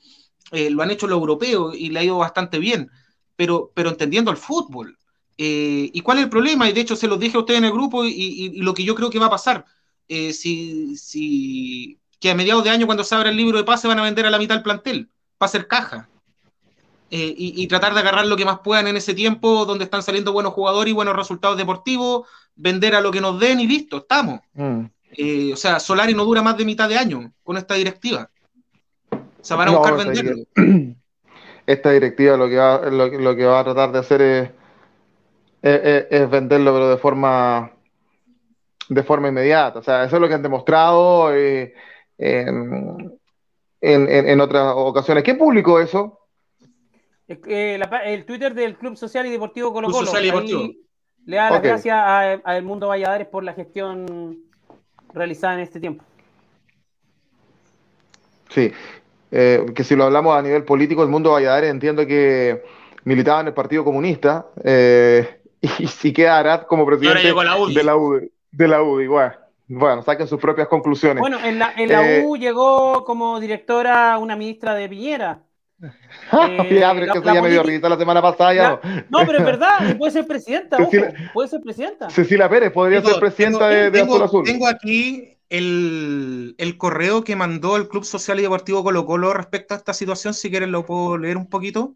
[0.52, 2.90] Eh, lo han hecho los europeos y le ha ido bastante bien,
[3.36, 4.98] pero, pero entendiendo el fútbol.
[5.38, 6.68] Eh, ¿Y cuál es el problema?
[6.70, 8.96] Y de hecho se lo dije a ustedes en el grupo y, lo que yo
[8.96, 9.66] creo que va a pasar.
[10.08, 14.00] si, si, que a mediados de año, cuando se abra el libro de pase, van
[14.00, 16.10] a vender a la mitad del plantel para hacer caja.
[17.12, 20.32] Eh, y, tratar de agarrar lo que más puedan en ese tiempo donde están saliendo
[20.32, 24.42] buenos jugadores y buenos resultados deportivos, vender a lo que nos den y listo, estamos.
[24.54, 24.86] Mm.
[25.14, 28.30] Eh, o sea, Solari no dura más de mitad de año con esta directiva.
[29.12, 30.44] O sea, van a buscar venderlo.
[31.66, 34.52] Esta directiva lo que, va, lo, que va a tratar de hacer es,
[35.62, 37.72] es, venderlo, pero de forma
[38.88, 39.80] de forma inmediata.
[39.80, 41.34] O sea, eso es lo que han demostrado.
[41.34, 41.74] Eh,
[43.82, 45.24] en, otras ocasiones.
[45.24, 46.19] ¿Qué publicó eso?
[47.30, 50.12] Eh, el Twitter del Club Social y Deportivo Colo Colo.
[51.26, 54.40] Le da las gracias a, El Mundo Valladares por la gestión
[55.14, 56.04] realizada en este tiempo.
[58.50, 58.72] Sí,
[59.32, 62.64] eh, que si lo hablamos a nivel político, el Mundo Valladares entiendo que
[63.04, 67.58] militaba en el Partido Comunista eh, y si queda Arad como presidente de la
[67.96, 69.38] UDI, de la UDI, igual.
[69.68, 71.22] Bueno, saquen sus propias conclusiones.
[71.22, 75.44] Bueno, en la, en la eh, U llegó como directora una ministra de Piñera.
[76.32, 78.54] eh, ya, pero es que eso ya me dio risa la semana pasada.
[78.54, 79.20] Ya, no.
[79.26, 80.78] pero es verdad, puede ser presidenta.
[81.34, 82.10] puede ser presidenta.
[82.10, 84.44] Cecilia Pérez podría ser presidenta de, tengo, Azul Azul.
[84.46, 89.74] Tengo aquí el, el, correo que mandó el Club Social y Deportivo Colo Colo respecto
[89.74, 90.34] a esta situación.
[90.34, 91.94] Si quieren, lo puedo leer un poquito.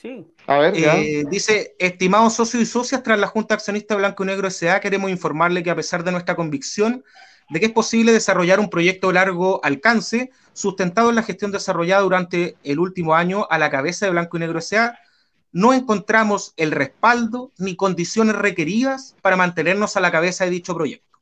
[0.00, 0.24] Sí.
[0.46, 4.46] A ver, eh, dice, estimados socios y socias, tras la Junta Accionista Blanco y Negro
[4.46, 7.04] S.A., queremos informarle que a pesar de nuestra convicción
[7.50, 12.02] de que es posible desarrollar un proyecto de largo alcance, sustentado en la gestión desarrollada
[12.02, 14.98] durante el último año a la cabeza de Blanco y Negro S.A.,
[15.50, 21.18] no encontramos el respaldo ni condiciones requeridas para mantenernos a la cabeza de dicho proyecto.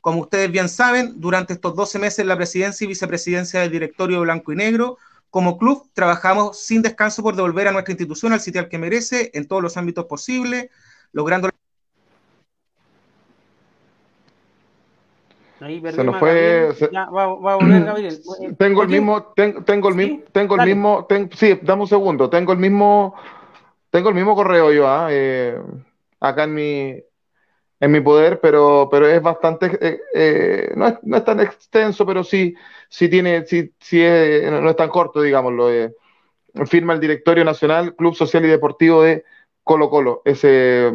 [0.00, 4.22] Como ustedes bien saben, durante estos 12 meses la presidencia y vicepresidencia del directorio de
[4.24, 4.98] Blanco y Negro
[5.30, 9.30] como club trabajamos sin descanso por devolver a nuestra institución al sitio al que merece
[9.32, 10.68] en todos los ámbitos posibles,
[11.12, 11.48] logrando...
[15.92, 16.68] se nos fue.
[16.92, 18.20] va, a volver Gabriel.
[18.58, 22.58] Tengo el mismo, tengo el mismo, tengo el mismo, sí, dame un segundo, tengo el
[22.58, 23.14] mismo,
[23.90, 25.08] tengo el mismo correo yo, ¿ah?
[25.10, 25.60] eh,
[26.20, 27.02] acá en mi,
[27.80, 32.06] en mi poder, pero, pero es bastante, eh, eh, no, es, no, es, tan extenso,
[32.06, 32.54] pero sí,
[32.88, 35.70] sí tiene, sí, sí es, no es tan corto, digámoslo.
[35.72, 35.94] Eh,
[36.66, 39.24] firma el Directorio Nacional Club Social y Deportivo de
[39.64, 40.22] Colo Colo.
[40.24, 40.92] Ese,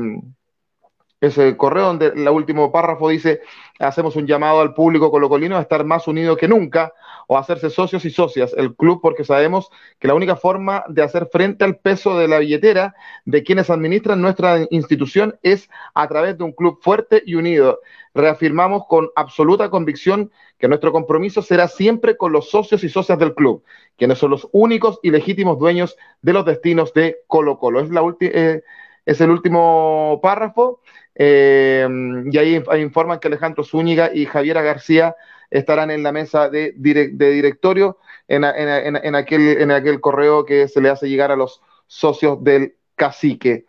[1.19, 3.41] ese correo donde el último párrafo dice,
[3.79, 6.93] hacemos un llamado al público colocolino a estar más unido que nunca
[7.27, 11.27] o hacerse socios y socias el club porque sabemos que la única forma de hacer
[11.31, 12.95] frente al peso de la billetera
[13.25, 17.79] de quienes administran nuestra institución es a través de un club fuerte y unido.
[18.13, 23.35] Reafirmamos con absoluta convicción que nuestro compromiso será siempre con los socios y socias del
[23.35, 23.63] club,
[23.97, 27.81] quienes son los únicos y legítimos dueños de los destinos de Colo Colo.
[27.81, 28.63] Es, la eh,
[29.05, 30.81] es el último párrafo.
[31.19, 31.87] Eh,
[32.31, 35.15] y ahí informan que Alejandro Zúñiga y Javiera García
[35.49, 37.97] estarán en la mesa de, directorio
[38.27, 43.65] en, aquel, en aquel correo que se le hace llegar a los socios del cacique.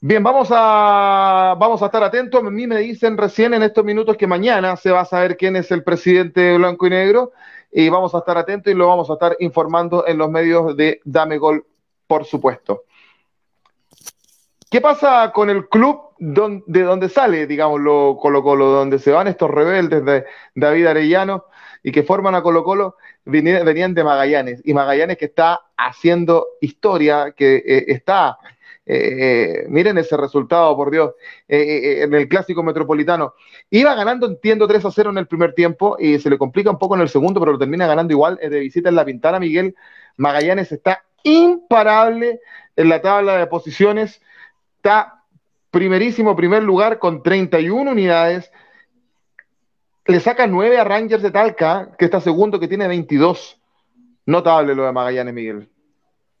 [0.00, 2.42] Bien, vamos a, vamos a estar atentos.
[2.42, 5.56] A mí me dicen recién en estos minutos que mañana se va a saber quién
[5.56, 7.32] es el presidente blanco y negro
[7.72, 11.00] y vamos a estar atentos y lo vamos a estar informando en los medios de
[11.04, 11.64] Dame Gol,
[12.06, 12.84] por supuesto.
[14.70, 19.28] ¿Qué pasa con el club de donde sale, digamos, lo Colo Colo, donde se van
[19.28, 21.46] estos rebeldes de David Arellano
[21.82, 22.96] y que forman a Colo Colo,
[23.26, 28.38] venían de Magallanes, y Magallanes que está haciendo historia, que eh, está,
[28.86, 31.12] eh, eh, miren ese resultado, por Dios,
[31.46, 33.34] en el clásico metropolitano.
[33.68, 36.78] Iba ganando, entiendo, 3 a 0 en el primer tiempo y se le complica un
[36.78, 39.38] poco en el segundo, pero lo termina ganando igual de visita en la Pintana.
[39.38, 39.74] Miguel
[40.16, 42.40] Magallanes está imparable
[42.76, 44.22] en la tabla de posiciones
[44.84, 45.13] está
[45.74, 48.50] primerísimo primer lugar con 31 unidades.
[50.06, 53.60] Le saca 9 a Rangers de Talca, que está segundo, que tiene 22.
[54.26, 55.68] Notable lo de Magallanes, Miguel.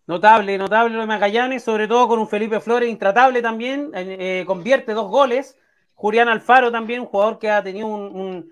[0.06, 4.92] Notable, notable lo de Magallanes, sobre todo con un Felipe Flores intratable también, eh, convierte
[4.92, 5.58] dos goles.
[5.94, 8.44] Julián Alfaro también, un jugador que ha tenido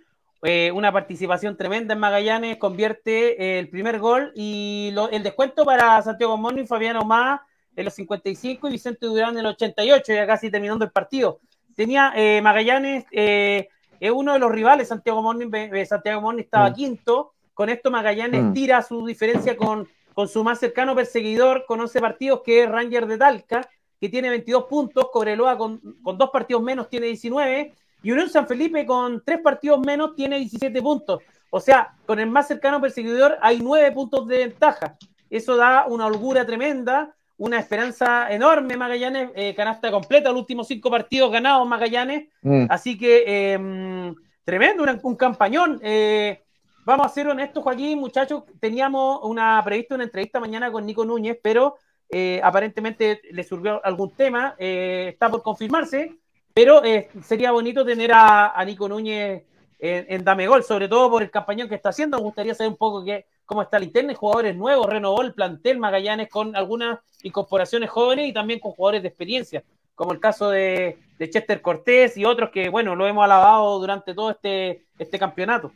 [0.42, 6.02] eh, una participación tremenda en Magallanes, convierte eh, el primer gol y el descuento para
[6.02, 7.40] Santiago Moni, Fabiano Más
[7.74, 11.40] en los 55 y Vicente Durán en los 88, ya casi terminando el partido.
[11.74, 13.68] Tenía eh, Magallanes, eh,
[13.98, 15.50] es uno de los rivales, Santiago Morning,
[15.86, 16.74] Santiago Morning estaba mm.
[16.74, 18.52] quinto, Con esto Magallanes mm.
[18.52, 23.06] tira su diferencia con, con su más cercano perseguidor con 11 partidos, que es Ranger
[23.06, 23.68] de Talca,
[24.00, 28.48] que tiene 22 puntos, Cobreloa con, con dos partidos menos tiene 19, y Unión San
[28.48, 31.20] Felipe con tres partidos menos tiene 17 puntos.
[31.50, 34.96] O sea, con el más cercano perseguidor hay nueve puntos de ventaja.
[35.30, 40.88] Eso da una holgura tremenda, una esperanza enorme, Magallanes, eh, canasta completa, los últimos cinco
[40.88, 42.28] partidos ganados Magallanes.
[42.40, 42.66] Mm.
[42.68, 44.14] Así que em,
[44.44, 45.80] tremendo, un, campañón.
[45.82, 46.40] Eh,
[46.84, 51.36] vamos a ser honestos, Joaquín, muchachos, teníamos una prevista una entrevista mañana con Nico Núñez,
[51.42, 51.78] pero
[52.08, 56.16] eh, aparentemente le surgió algún tema, está por confirmarse.
[56.54, 59.42] Pero eh, sería bonito tener a, Nico Núñez
[59.80, 62.18] en, en, Dame Gol, sobre todo por el campañón que está haciendo.
[62.18, 65.78] Me gustaría saber un poco qué, cómo está el internet, jugadores nuevos, renovó el plantel
[65.78, 69.62] Magallanes con algunas incorporaciones jóvenes y también con jugadores de experiencia,
[69.94, 70.98] como el caso de,
[71.30, 75.70] Chester Cortés y otros que, bueno, lo hemos alabado durante todo este, este campeonato.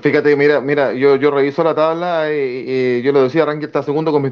[0.00, 4.12] Fíjate, mira, mira, yo, yo reviso la tabla y, yo lo decía, Rangel está segundo
[4.12, 4.30] con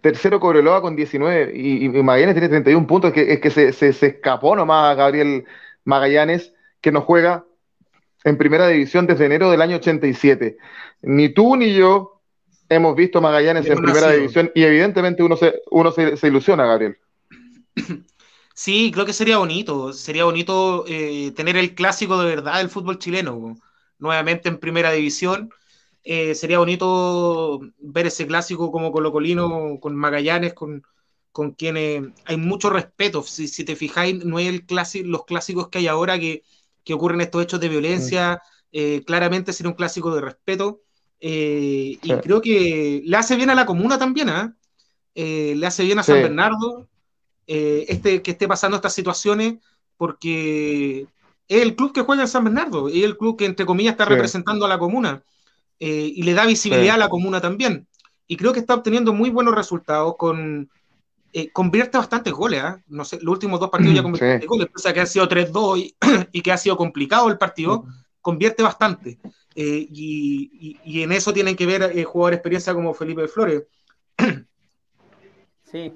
[0.00, 4.06] tercero Cobreloa con 19 y, Magallanes tiene 31 puntos, es que, es que se, se,
[4.06, 5.44] escapó nomás Gabriel
[5.84, 7.44] Magallanes, que no juega
[8.24, 10.56] en primera división desde enero del año 87.
[11.02, 12.22] Ni tú ni yo
[12.68, 16.98] hemos visto Magallanes en primera división y evidentemente uno se, uno se, ilusiona, Gabriel.
[18.56, 23.00] Sí, creo que sería bonito, sería bonito eh, tener el clásico de verdad del fútbol
[23.00, 23.56] chileno
[23.98, 25.50] nuevamente en primera división.
[26.04, 30.84] Eh, sería bonito ver ese clásico como Colocolino con Magallanes, con,
[31.32, 33.24] con quienes hay mucho respeto.
[33.24, 36.44] Si, si te fijáis, no es el clásico, los clásicos que hay ahora que,
[36.84, 38.42] que ocurren estos hechos de violencia.
[38.72, 40.82] Eh, claramente sería un clásico de respeto.
[41.20, 44.54] Eh, y creo que le hace bien a la comuna también, ¿ah?
[45.14, 46.88] le hace bien a San Bernardo
[47.46, 49.54] este, que esté pasando estas situaciones,
[49.96, 51.06] porque
[51.48, 54.04] es el club que juega en San Bernardo, es el club que entre comillas está
[54.04, 55.22] representando a la comuna
[55.78, 57.86] eh, y le da visibilidad a la comuna también.
[58.26, 60.70] Y creo que está obteniendo muy buenos resultados con...
[61.36, 62.80] Eh, convierte bastantes goles, ¿ah?
[62.86, 65.96] no sé, los últimos dos partidos ya convierte goles, pese a que ha sido 3-2
[66.32, 67.86] y, que ha sido complicado el partido,
[68.20, 69.18] convierte bastante.
[69.56, 73.64] Eh, y, y, en eso tienen que ver jugadores de experiencia como Felipe Flores.
[75.64, 75.92] Sí,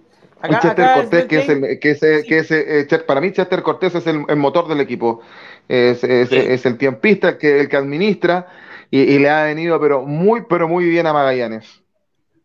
[0.61, 4.09] Chester Cortés, que es, el, que es, que es eh, para mí Chester Cortés es
[4.09, 5.20] el, motor del equipo,
[5.68, 8.49] es, el tiempista, el que, el que administra
[8.91, 11.84] y, le ha venido pero muy, pero muy bien a Magallanes.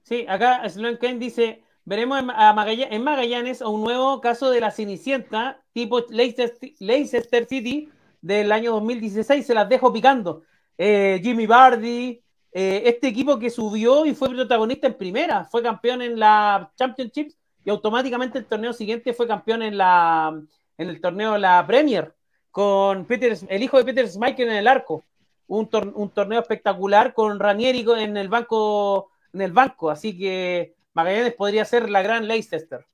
[0.03, 6.01] Sí, acá Sloan Kane dice, veremos en, Magallanes, un nuevo caso de la Cenicienta tipo
[6.09, 7.89] Leicester, City
[8.21, 10.43] del año 2016, se las dejo picando.
[10.77, 12.21] Eh, Jimmy Bardi,
[12.51, 17.35] eh, este equipo que subió y fue protagonista en primera, fue campeón en la Championships
[17.65, 20.39] y automáticamente el torneo siguiente fue campeón en, la,
[20.77, 22.13] en el torneo la Premier,
[22.51, 25.03] con Peter, el hijo de Peter Schmeichel en el arco.
[25.47, 31.33] Un, un, torneo espectacular con Ranieri en el banco, en el banco, así que Magallanes
[31.33, 32.85] podría ser la gran Leicester.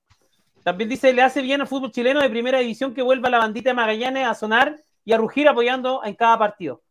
[0.63, 3.69] También dice, le hace bien al fútbol chileno de primera división que vuelva la bandita
[3.69, 4.75] de Magallanes a sonar
[5.05, 6.81] y a rugir apoyando en cada partido.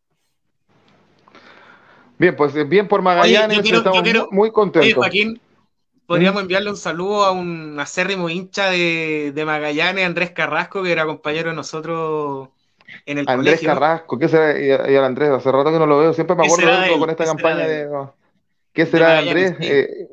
[2.19, 5.09] Bien, pues bien por Magallanes, estamos muy, contentos
[6.09, 11.51] podríamos enviarle un saludo a un acérrimo hincha de, Magallanes, Andrés Carrasco, que era compañero
[11.51, 12.49] de nosotros
[13.05, 14.59] en el Andrés Carrasco, ¿qué será?
[14.59, 17.67] Y, el Andrés, hace rato que no lo veo, siempre me acuerdo con esta campaña
[17.67, 18.07] de,
[18.73, 19.57] ¿Qué será de Andrés?
[19.61, 20.09] Eh,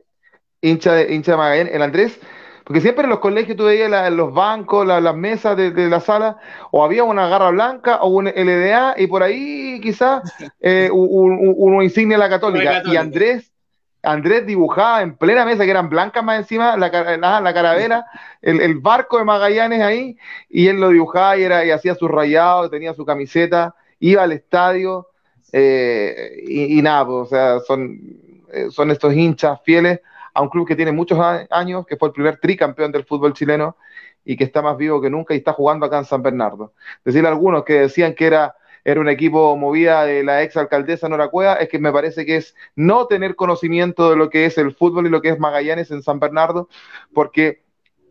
[0.70, 2.20] hincha, de, hincha de Magallanes, el Andrés,
[2.64, 6.38] porque siempre en los colegios tú veías los bancos, las mesas de, la sala,
[6.72, 10.24] o había una garra blanca o un LDA, y por ahí quizás
[10.60, 12.82] eh, un, insignia de la católica.
[12.86, 13.52] Y Andrés
[14.06, 18.06] Andrés dibujaba en plena mesa, que eran blancas más encima, la, la, caravera,
[18.42, 20.18] el, barco de Magallanes ahí,
[20.50, 24.32] y él lo dibujaba y, era, y hacía su rayado, tenía su camiseta, iba al
[24.32, 25.08] estadio,
[25.52, 28.00] eh, y, nada, pues, o sea, son,
[28.52, 30.00] eh, son estos hinchas fieles
[30.36, 31.18] a un club que tiene muchos
[31.50, 33.78] años, que fue el primer tricampeón del fútbol chileno
[34.24, 36.74] y que está más vivo que nunca y está jugando acá en San Bernardo.
[37.04, 38.56] Decirle a algunos que decían que era
[38.86, 42.38] era un equipo movida de la ex alcaldesa Nora Cueva, es que me parece que
[42.38, 45.90] es no tener conocimiento de lo que es el fútbol y lo que es Magallanes
[45.90, 46.70] en San Bernardo,
[47.12, 47.65] porque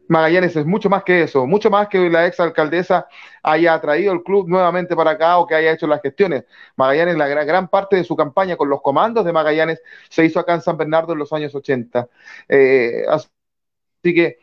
[0.09, 3.07] Magallanes es mucho más que eso, mucho más que la ex alcaldesa
[3.43, 6.45] haya traído el club nuevamente para acá o que haya hecho las gestiones.
[6.77, 10.55] Magallanes, la gran, parte de su campaña con los comandos de Magallanes se hizo acá
[10.55, 12.09] en San Bernardo en los años 80.
[12.49, 13.29] Eh, así
[14.03, 14.39] que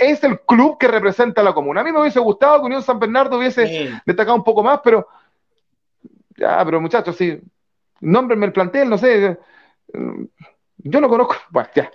[0.00, 1.80] es el club que representa a la comuna.
[1.80, 5.08] A mí me hubiese gustado que Unión San Bernardo hubiese destacado un poco más, pero
[6.36, 7.40] ya, pero muchachos, sí,
[8.00, 9.38] nómbrenme el plantel, no sé.
[10.78, 11.36] Yo no conozco.
[11.50, 11.90] Bueno, ya.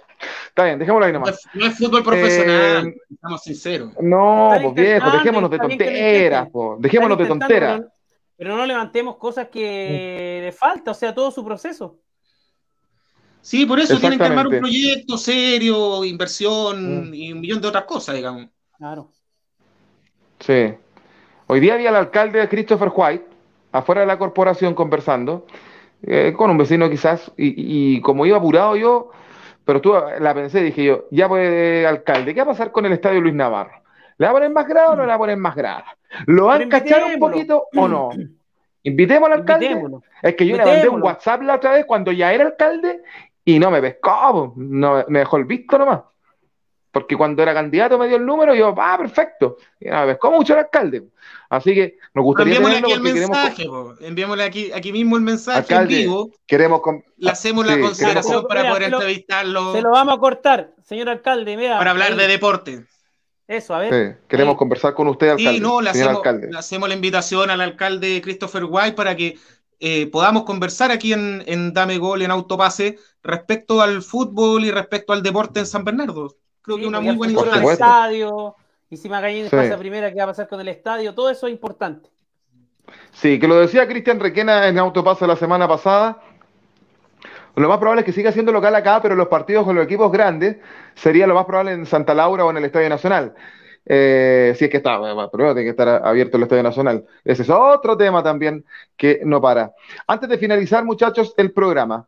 [0.47, 1.45] Está bien, dejémoslo ahí nomás.
[1.53, 3.93] No es, fútbol profesional, eh, estamos sinceros.
[4.01, 6.47] No, pues viejo, dejémonos de tonteras,
[6.80, 7.82] dejémonos de tonteras.
[8.36, 11.97] pero no levantemos cosas que le falta, o sea, todo su proceso.
[13.41, 17.13] Sí, por eso tienen que armar un proyecto serio, inversión mm.
[17.13, 18.47] y un millón de otras cosas, digamos.
[18.78, 19.11] Claro.
[20.39, 20.74] Sí.
[21.47, 23.26] Hoy día había el alcalde Christopher White
[23.72, 25.45] afuera de la corporación conversando
[26.03, 29.11] eh, con un vecino quizás y, como iba apurado yo,
[29.70, 32.93] pero tú la pensé, dije yo, ya pues alcalde, ¿qué va a pasar con el
[32.93, 33.84] estadio Luis Navarro?
[34.17, 35.84] ¿Le va a poner más grado o no le va a poner más grado?
[36.26, 38.09] ¿Lo van a cachar un poquito o no?
[38.82, 39.80] Invitemos al alcalde.
[40.24, 43.03] Es que yo le mandé un WhatsApp la otra vez cuando ya era alcalde
[43.45, 45.99] y no me pescó, no, me dejó el visto nomás.
[46.99, 49.55] Porque cuando era candidato me dio el número y yo, ah, perfecto.
[49.79, 51.03] Y no me pescó mucho el alcalde.
[51.49, 53.67] Así que nos gustaría Enviémosle aquí el mensaje,
[54.01, 56.31] enviémosle aquí, aquí mismo el mensaje en vivo.
[56.45, 56.81] Queremos
[57.17, 59.73] le hacemos la consideración para poder entrevistarlo.
[59.73, 61.55] Se lo vamos a cortar, señor alcalde.
[61.57, 62.85] para hablar de deporte.
[63.47, 64.19] Eso, a ver.
[64.27, 65.53] queremos conversar con usted, alcalde.
[65.53, 69.39] Sí, no, le hacemos, le hacemos, la invitación al alcalde Christopher White para que
[69.79, 75.13] eh, podamos conversar aquí en, en, Dame Gol, en Autopase, respecto al fútbol y respecto
[75.13, 76.35] al deporte en San Bernardo.
[76.62, 77.72] Creo que una muy buena información.
[77.74, 78.55] estadio,
[78.89, 81.14] y si Magallanes pasa primera, ¿qué va a pasar con el estadio?
[81.14, 82.10] Todo eso es importante.
[83.12, 86.22] Sí, que lo decía Cristian Requena en Autopase la semana pasada.
[87.55, 90.12] Lo más probable es que siga siendo local acá, pero los partidos con los equipos
[90.12, 90.57] grandes
[90.95, 93.34] sería lo más probable en Santa Laura o en el Estadio Nacional.
[93.86, 94.99] Eh, si es que está,
[95.32, 97.05] primero tiene que estar abierto el Estadio Nacional.
[97.24, 98.64] Ese es otro tema también
[98.95, 99.72] que no para.
[100.07, 102.07] Antes de finalizar, muchachos, el programa.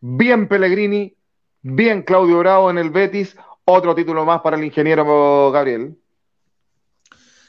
[0.00, 1.14] Bien Pellegrini,
[1.62, 5.96] bien Claudio Bravo en el Betis, otro título más para el ingeniero Gabriel.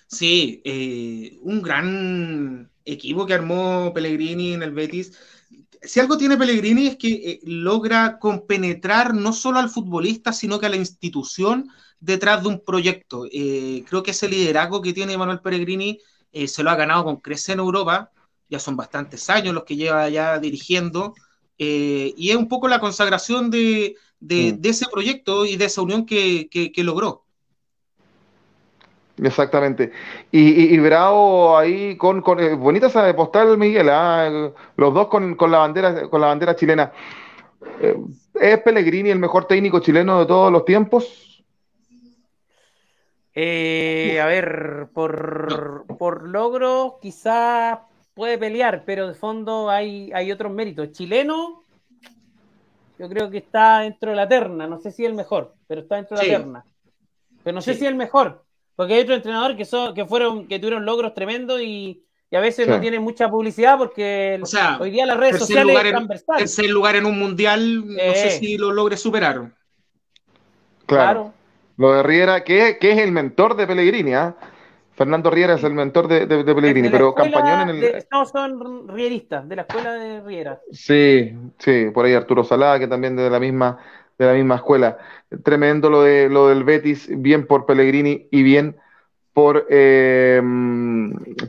[0.07, 5.18] Sí, eh, un gran equipo que armó Pellegrini en el Betis.
[5.82, 10.68] Si algo tiene Pellegrini es que eh, logra compenetrar no solo al futbolista, sino que
[10.68, 13.26] a la institución detrás de un proyecto.
[13.32, 15.99] Eh, creo que ese liderazgo que tiene Manuel Pellegrini
[16.47, 18.11] se lo ha ganado con crecer en Europa,
[18.49, 21.14] ya son bastantes años los que lleva ya dirigiendo,
[21.58, 24.60] eh, y es un poco la consagración de, mm.
[24.64, 27.24] ese proyecto y de esa unión que, logró.
[29.22, 29.91] Exactamente.
[30.32, 34.51] Y, Bravo ahí con, con bonita esa postal, Miguel, ¿ah?
[34.76, 36.91] los dos con, la bandera, con la bandera chilena.
[38.39, 41.45] ¿Es Pellegrini el mejor técnico chileno de todos los tiempos?
[43.36, 47.80] Eh, a ver, por, por logro quizás
[48.14, 50.91] puede pelear, pero de fondo hay, hay otros méritos.
[50.91, 51.64] Chileno,
[52.99, 54.68] yo creo que está dentro de la terna.
[54.68, 56.66] No sé si es el mejor, pero está dentro de la terna.
[57.43, 58.43] Pero no sé si es el mejor,
[58.76, 61.99] porque hay otros entrenadores que, son, que, fueron, que tuvieron logros tremendos y,
[62.32, 64.41] a veces no tienen mucha publicidad porque
[64.80, 65.68] hoy día las redes sociales
[66.09, 69.51] están lugar en un mundial, no sé si lo logre superar.
[70.88, 71.32] claro.
[71.76, 74.36] Lo de Riera, que, que es el mentor de Pellegrini, ¿ah?
[74.95, 78.05] Fernando Riera es el mentor de, de, Pellegrini, pero Campañón en el.
[78.09, 80.61] Todos son rieristas, de la escuela de Riera.
[80.71, 83.79] Sí, sí, por ahí Arturo Salada, que también de la misma,
[84.19, 84.97] de la misma escuela.
[85.43, 88.77] Tremendo lo de lo del Betis, bien por Pellegrini y bien
[89.33, 90.41] por, eh,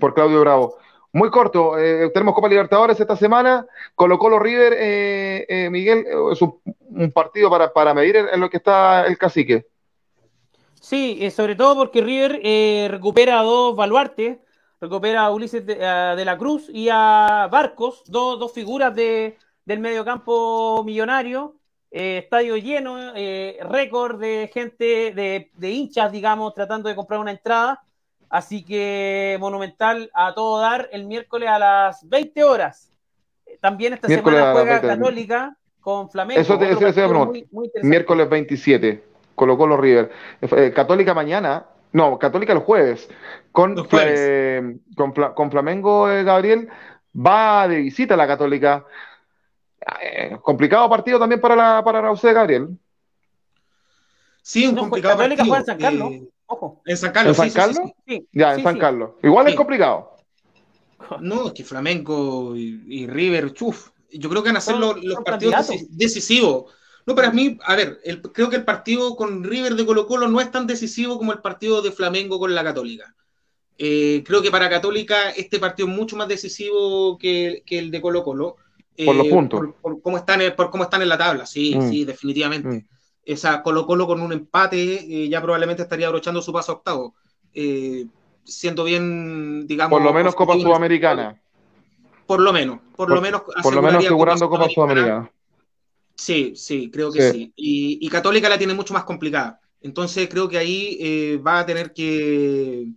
[0.01, 0.77] por Claudio Bravo.
[1.13, 6.61] Muy corto, eh, tenemos Copa Libertadores esta semana, Colo Colo River, eh, Miguel, es un,
[7.13, 9.67] partido para, para medir en lo que está el cacique.
[10.85, 14.37] Sí, eh, sobre todo porque River eh, recupera a dos baluartes,
[14.79, 21.57] recupera a Ulises de, la Cruz y a Barcos, dos, figuras de, del mediocampo millonario,
[21.91, 23.15] eh, estadio lleno,
[23.63, 27.83] récord de gente, de, hinchas, digamos, tratando de comprar una entrada.
[28.29, 32.93] Así que monumental a todo dar el miércoles a las 20 horas.
[33.63, 36.43] También esta semana juega Católica con Flamengo.
[36.43, 37.09] Eso te decía,
[37.83, 39.14] miércoles 27.
[39.35, 40.11] Colo Colo River.
[40.41, 43.09] Eh, Católica mañana, no, Católica el jueves,
[43.53, 46.69] con, eh, con, Flamengo eh, Gabriel,
[47.15, 48.85] va de visita a la Católica.
[50.43, 52.79] complicado partido también para la para Gabriel.
[54.43, 55.57] Sí, un complicado Católica partido.
[55.57, 56.13] en San Carlos.
[56.47, 56.83] Ojo.
[56.85, 57.93] En San Carlos, ¿En San Carlos?
[58.07, 59.11] Sí, ya, en San Carlos.
[59.23, 60.15] Igual es complicado.
[61.21, 63.91] No, es que Flamengo y, River, chuf.
[64.11, 66.73] Yo creo que van a ser los, partidos decisivos
[67.07, 68.01] no, para mí, a ver,
[68.33, 71.41] creo que el partido con River de Colo Colo no es tan decisivo como el
[71.41, 73.15] partido de Flamengo con la Católica.
[73.77, 78.25] Eh, creo que para Católica este partido es mucho más decisivo que, el de Colo
[78.25, 78.57] Colo.
[79.05, 79.61] por los eh, puntos.
[79.83, 81.91] Por, cómo están, por cómo están en la tabla, sí, mm.
[81.91, 82.69] sí, definitivamente.
[82.69, 82.87] Mm.
[83.27, 87.15] Esa Colo Colo con un empate eh, ya probablemente estaría abrochando su paso a octavo.
[88.45, 89.91] siendo bien, digamos...
[89.91, 91.39] Por lo menos Copa Sudamericana.
[92.27, 93.43] Por lo menos, por lo menos...
[93.63, 95.31] Por lo menos asegurando Copa Sudamericana.
[96.17, 97.53] Sí, sí, creo que sí.
[97.57, 99.61] Y, Católica la tiene mucho más complicada.
[99.81, 102.89] Entonces creo que ahí eh, va a tener que,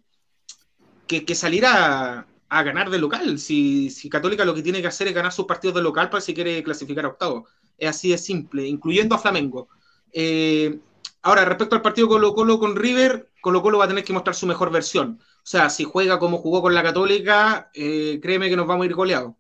[1.08, 3.40] que, salir a, a ganar de local.
[3.40, 6.22] Si, si, Católica lo que tiene que hacer es ganar sus partidos de local para
[6.22, 7.48] si quiere clasificar a octavo.
[7.78, 9.68] Es así de simple, incluyendo a Flamengo.
[10.14, 10.80] Eh,
[11.24, 14.36] ahora, respecto al partido Colo Colo con River, Colo Colo va a tener que mostrar
[14.36, 15.20] su mejor versión.
[15.22, 18.86] O sea, si juega como jugó con la Católica, eh, créeme que nos vamos a
[18.88, 19.34] ir goleados.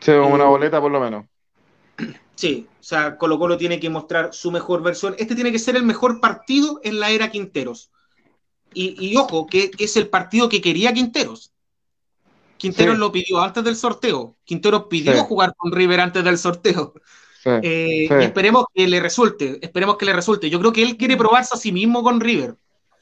[0.00, 1.26] Sí, una boleta por lo menos.
[2.34, 5.14] Sí, o sea, Colo Colo tiene que mostrar su mejor versión.
[5.18, 7.90] Este tiene que ser el mejor partido en la era Quinteros.
[8.74, 11.52] Y, ojo, que, es el partido que quería Quinteros.
[12.56, 14.36] Quinteros lo pidió antes del sorteo.
[14.44, 16.94] Quinteros pidió jugar con River antes del sorteo.
[17.44, 20.48] Eh, y esperemos que le resulte, esperemos que le resulte.
[20.48, 22.54] Yo creo que él quiere probarse a sí mismo con River.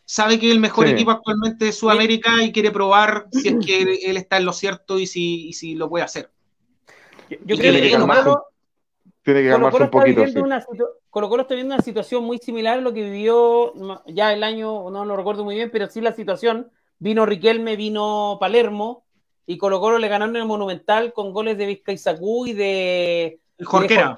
[0.07, 4.01] Sabe que es el mejor equipo actualmente de Sudamérica y quiere probar si es que
[4.03, 6.31] él está en lo cierto y si, y si lo puede hacer.
[7.45, 7.97] Yo, creo que,
[9.23, 10.25] tiene que calmarse un poquito.
[11.11, 13.73] Colo Colo está viendo una situación muy similar a lo que vivió
[14.07, 16.71] ya el año, no lo recuerdo muy bien, pero sí la situación.
[16.99, 19.05] Vino Riquelme, vino Palermo,
[19.47, 24.15] y Colo Colo le ganaron en el Monumental con goles de Vizcaizacú y de, Jorquera.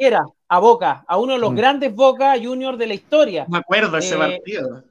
[0.48, 1.56] a Boca, a uno de los mm.
[1.56, 3.46] grandes Boca Juniors de la historia.
[3.48, 4.84] Me acuerdo ese eh, partido.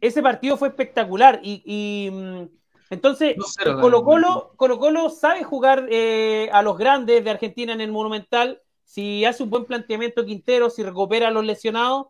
[0.00, 2.42] Ese partido fue espectacular y, mm,
[2.90, 3.36] entonces
[3.80, 8.60] Colo, Colo, Colo Colo sabe jugar eh, a los grandes de Argentina en el Monumental
[8.92, 12.08] si hace un buen planteamiento Quintero, si recupera a los lesionados,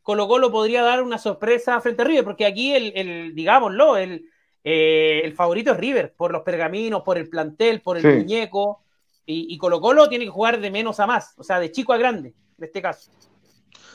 [0.00, 4.30] Colo Colo podría dar una sorpresa frente a River, porque aquí el, digámoslo, el,
[4.64, 8.82] eh, el favorito es River, por los pergaminos, por el plantel, por el muñeco,
[9.26, 11.98] y, Colo Colo tiene que jugar de menos a más, o sea, de chico a
[11.98, 13.10] grande, en este caso.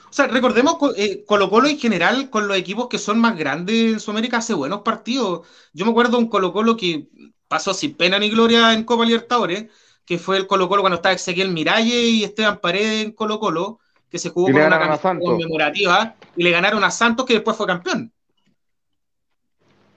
[0.07, 3.93] O sea, recordemos, eh, Colo Colo en general, con los equipos que son más grandes
[3.93, 5.47] en Sudamérica, hace buenos partidos.
[5.73, 7.07] Yo me acuerdo un Colo Colo que
[7.47, 9.71] pasó sin pena ni gloria en Copa Libertadores,
[10.08, 13.80] que fue el Colo Colo cuando estaba Ezequiel Miralle y Esteban Paredes en Colo Colo,
[14.10, 17.68] que se jugó con una camiseta conmemorativa y le ganaron a Santos, que después fue
[17.68, 18.14] campeón.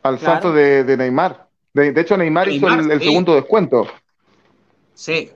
[0.03, 1.49] Al Santos de, Neymar.
[1.73, 3.87] De, hecho, Neymar, hizo el, segundo descuento.
[4.95, 5.31] Sí,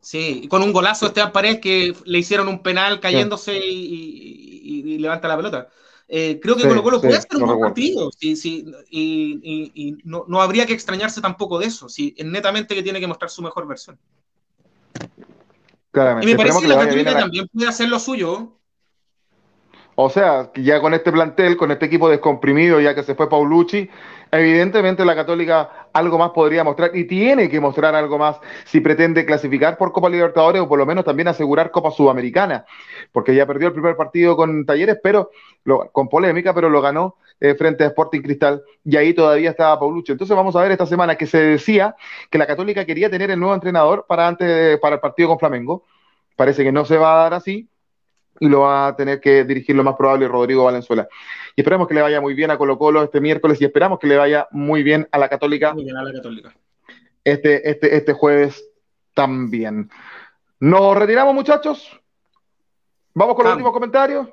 [0.00, 5.28] sí, y con un golazo Esteban Paredes que le hicieron un penal cayéndose y, levanta
[5.28, 5.68] la pelota.
[6.08, 11.20] Eh, creo que Colo Colo puede hacer un buen partido y, no, habría que extrañarse
[11.20, 11.88] tampoco de eso.
[11.88, 13.98] Si, es netamente que tiene que mostrar su mejor versión.
[16.22, 18.52] Y me parece que, la Católica también puede hacer lo suyo.
[19.94, 23.88] O sea, ya con este plantel, con este equipo descomprimido, ya que se fue Paulucci,
[24.30, 29.24] Evidentemente la Católica algo más podría mostrar y tiene que mostrar algo más si pretende
[29.24, 32.66] clasificar por Copa Libertadores o por lo menos también asegurar Copa Sudamericana,
[33.12, 35.30] porque ya perdió el primer partido con Talleres, pero
[35.92, 40.12] con polémica, pero lo ganó eh, frente a Sporting Cristal y ahí todavía estaba Paulucci.
[40.12, 41.94] Entonces vamos a ver esta semana que se decía
[42.30, 45.84] que la Católica quería tener el nuevo entrenador para antes para el partido con Flamengo.
[46.34, 47.68] Parece que no se va a dar así
[48.40, 51.08] y lo va a tener que dirigir lo más probable Rodrigo Valenzuela.
[51.56, 54.06] Y esperamos que le vaya muy bien a Colo Colo este miércoles y esperamos que
[54.06, 55.72] le vaya muy bien a la Católica.
[55.72, 56.54] Muy bien a la Católica.
[57.24, 58.62] Este, este, este jueves
[59.14, 59.90] también.
[60.60, 61.98] Nos retiramos, muchachos.
[63.14, 64.28] Vamos con los últimos comentarios.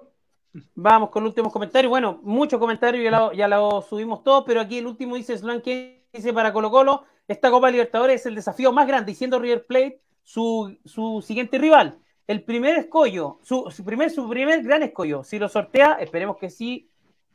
[0.75, 1.89] Vamos con los últimos comentarios.
[1.89, 3.01] Bueno, muchos comentarios,
[3.33, 7.05] ya lo, subimos todos, pero aquí el último dice Slan que dice para Colo Colo,
[7.29, 11.99] esta Copa Libertadores es el desafío más grande, diciendo River Plate su, su siguiente rival.
[12.27, 16.49] El primer escollo, su, su, primer, su primer gran escollo, si lo sortea, esperemos que
[16.49, 16.89] sí,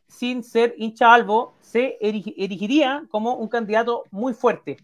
[0.08, 4.78] sin ser hincha albo, se erigiría como un candidato muy fuerte.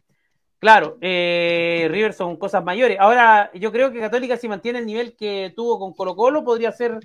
[0.59, 2.99] Claro, eh, River son cosas mayores.
[2.99, 6.73] Ahora, yo creo que Católica, si mantiene el nivel que tuvo con Colo Colo, podría
[6.73, 7.01] ser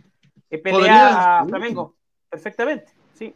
[0.50, 1.96] eh, pelea a Flamengo.
[2.30, 3.34] Perfectamente, sí.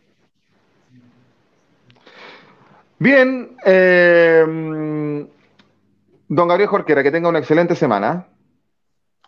[3.00, 4.46] Bien, eh,
[6.28, 8.28] don Gabriel Jorquera, que tenga una excelente semana.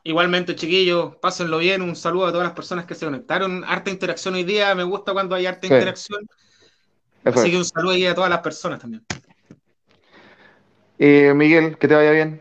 [0.07, 1.81] Igualmente, chiquillos, pásenlo bien.
[1.81, 3.63] Un saludo a todas las personas que se conectaron.
[3.63, 4.75] Harta interacción hoy día.
[4.75, 6.27] Me gusta cuando hay harta interacción.
[7.23, 9.03] Así que un saludo ahí a todas las personas también.
[10.99, 12.39] Eh, Miguel, que te vaya bien.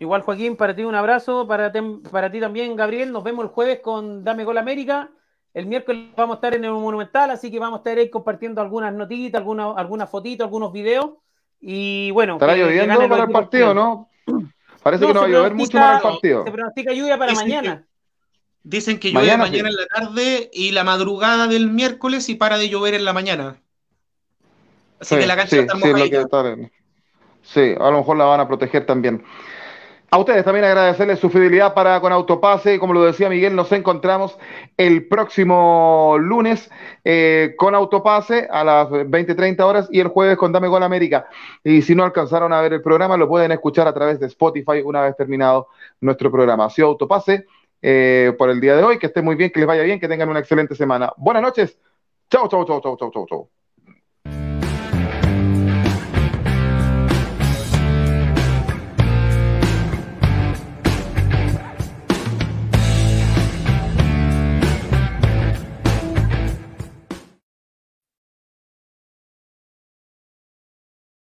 [0.00, 1.48] Igual, Joaquín, para ti un abrazo.
[1.48, 1.72] Para,
[2.10, 3.10] para ti también, Gabriel.
[3.10, 5.08] Nos vemos el jueves con Dame Gol América.
[5.54, 8.60] El miércoles vamos a estar en el Monumental, así que vamos a estar ahí compartiendo
[8.60, 11.12] algunas notitas, algunas, algunas fotitos, algunos videos.
[11.58, 12.34] Y bueno.
[12.34, 14.10] Estará lloviendo para el partido, ¿no?
[14.82, 16.44] Parece que no va a llover mucho en el partido.
[16.44, 17.86] Se pronostica lluvia para mañana.
[18.62, 22.68] dicen que llueve mañana, en la tarde y la madrugada del miércoles y para de
[22.68, 23.56] llover en la mañana.
[25.00, 26.70] Así que la cancha está sí,
[27.42, 29.24] sí, a lo mejor la van a proteger también.
[30.14, 32.78] A ustedes también agradecerles su fidelidad para con Autopase.
[32.78, 34.36] Como lo decía Miguel, nos encontramos
[34.76, 36.70] el próximo lunes
[37.02, 41.28] eh, con Autopase a las 20-30 horas y el jueves con Dame Gol América.
[41.64, 44.82] Y si no alcanzaron a ver el programa, lo pueden escuchar a través de Spotify
[44.84, 45.68] una vez terminado
[46.02, 46.66] nuestro programa.
[46.66, 47.46] Ha sido Autopase
[47.80, 48.98] eh, por el día de hoy.
[48.98, 51.10] Que esté muy bien, que les vaya bien, que tengan una excelente semana.
[51.16, 51.78] Buenas noches.
[52.30, 53.61] Chao, chao, chao, chao, chao, chao, chao.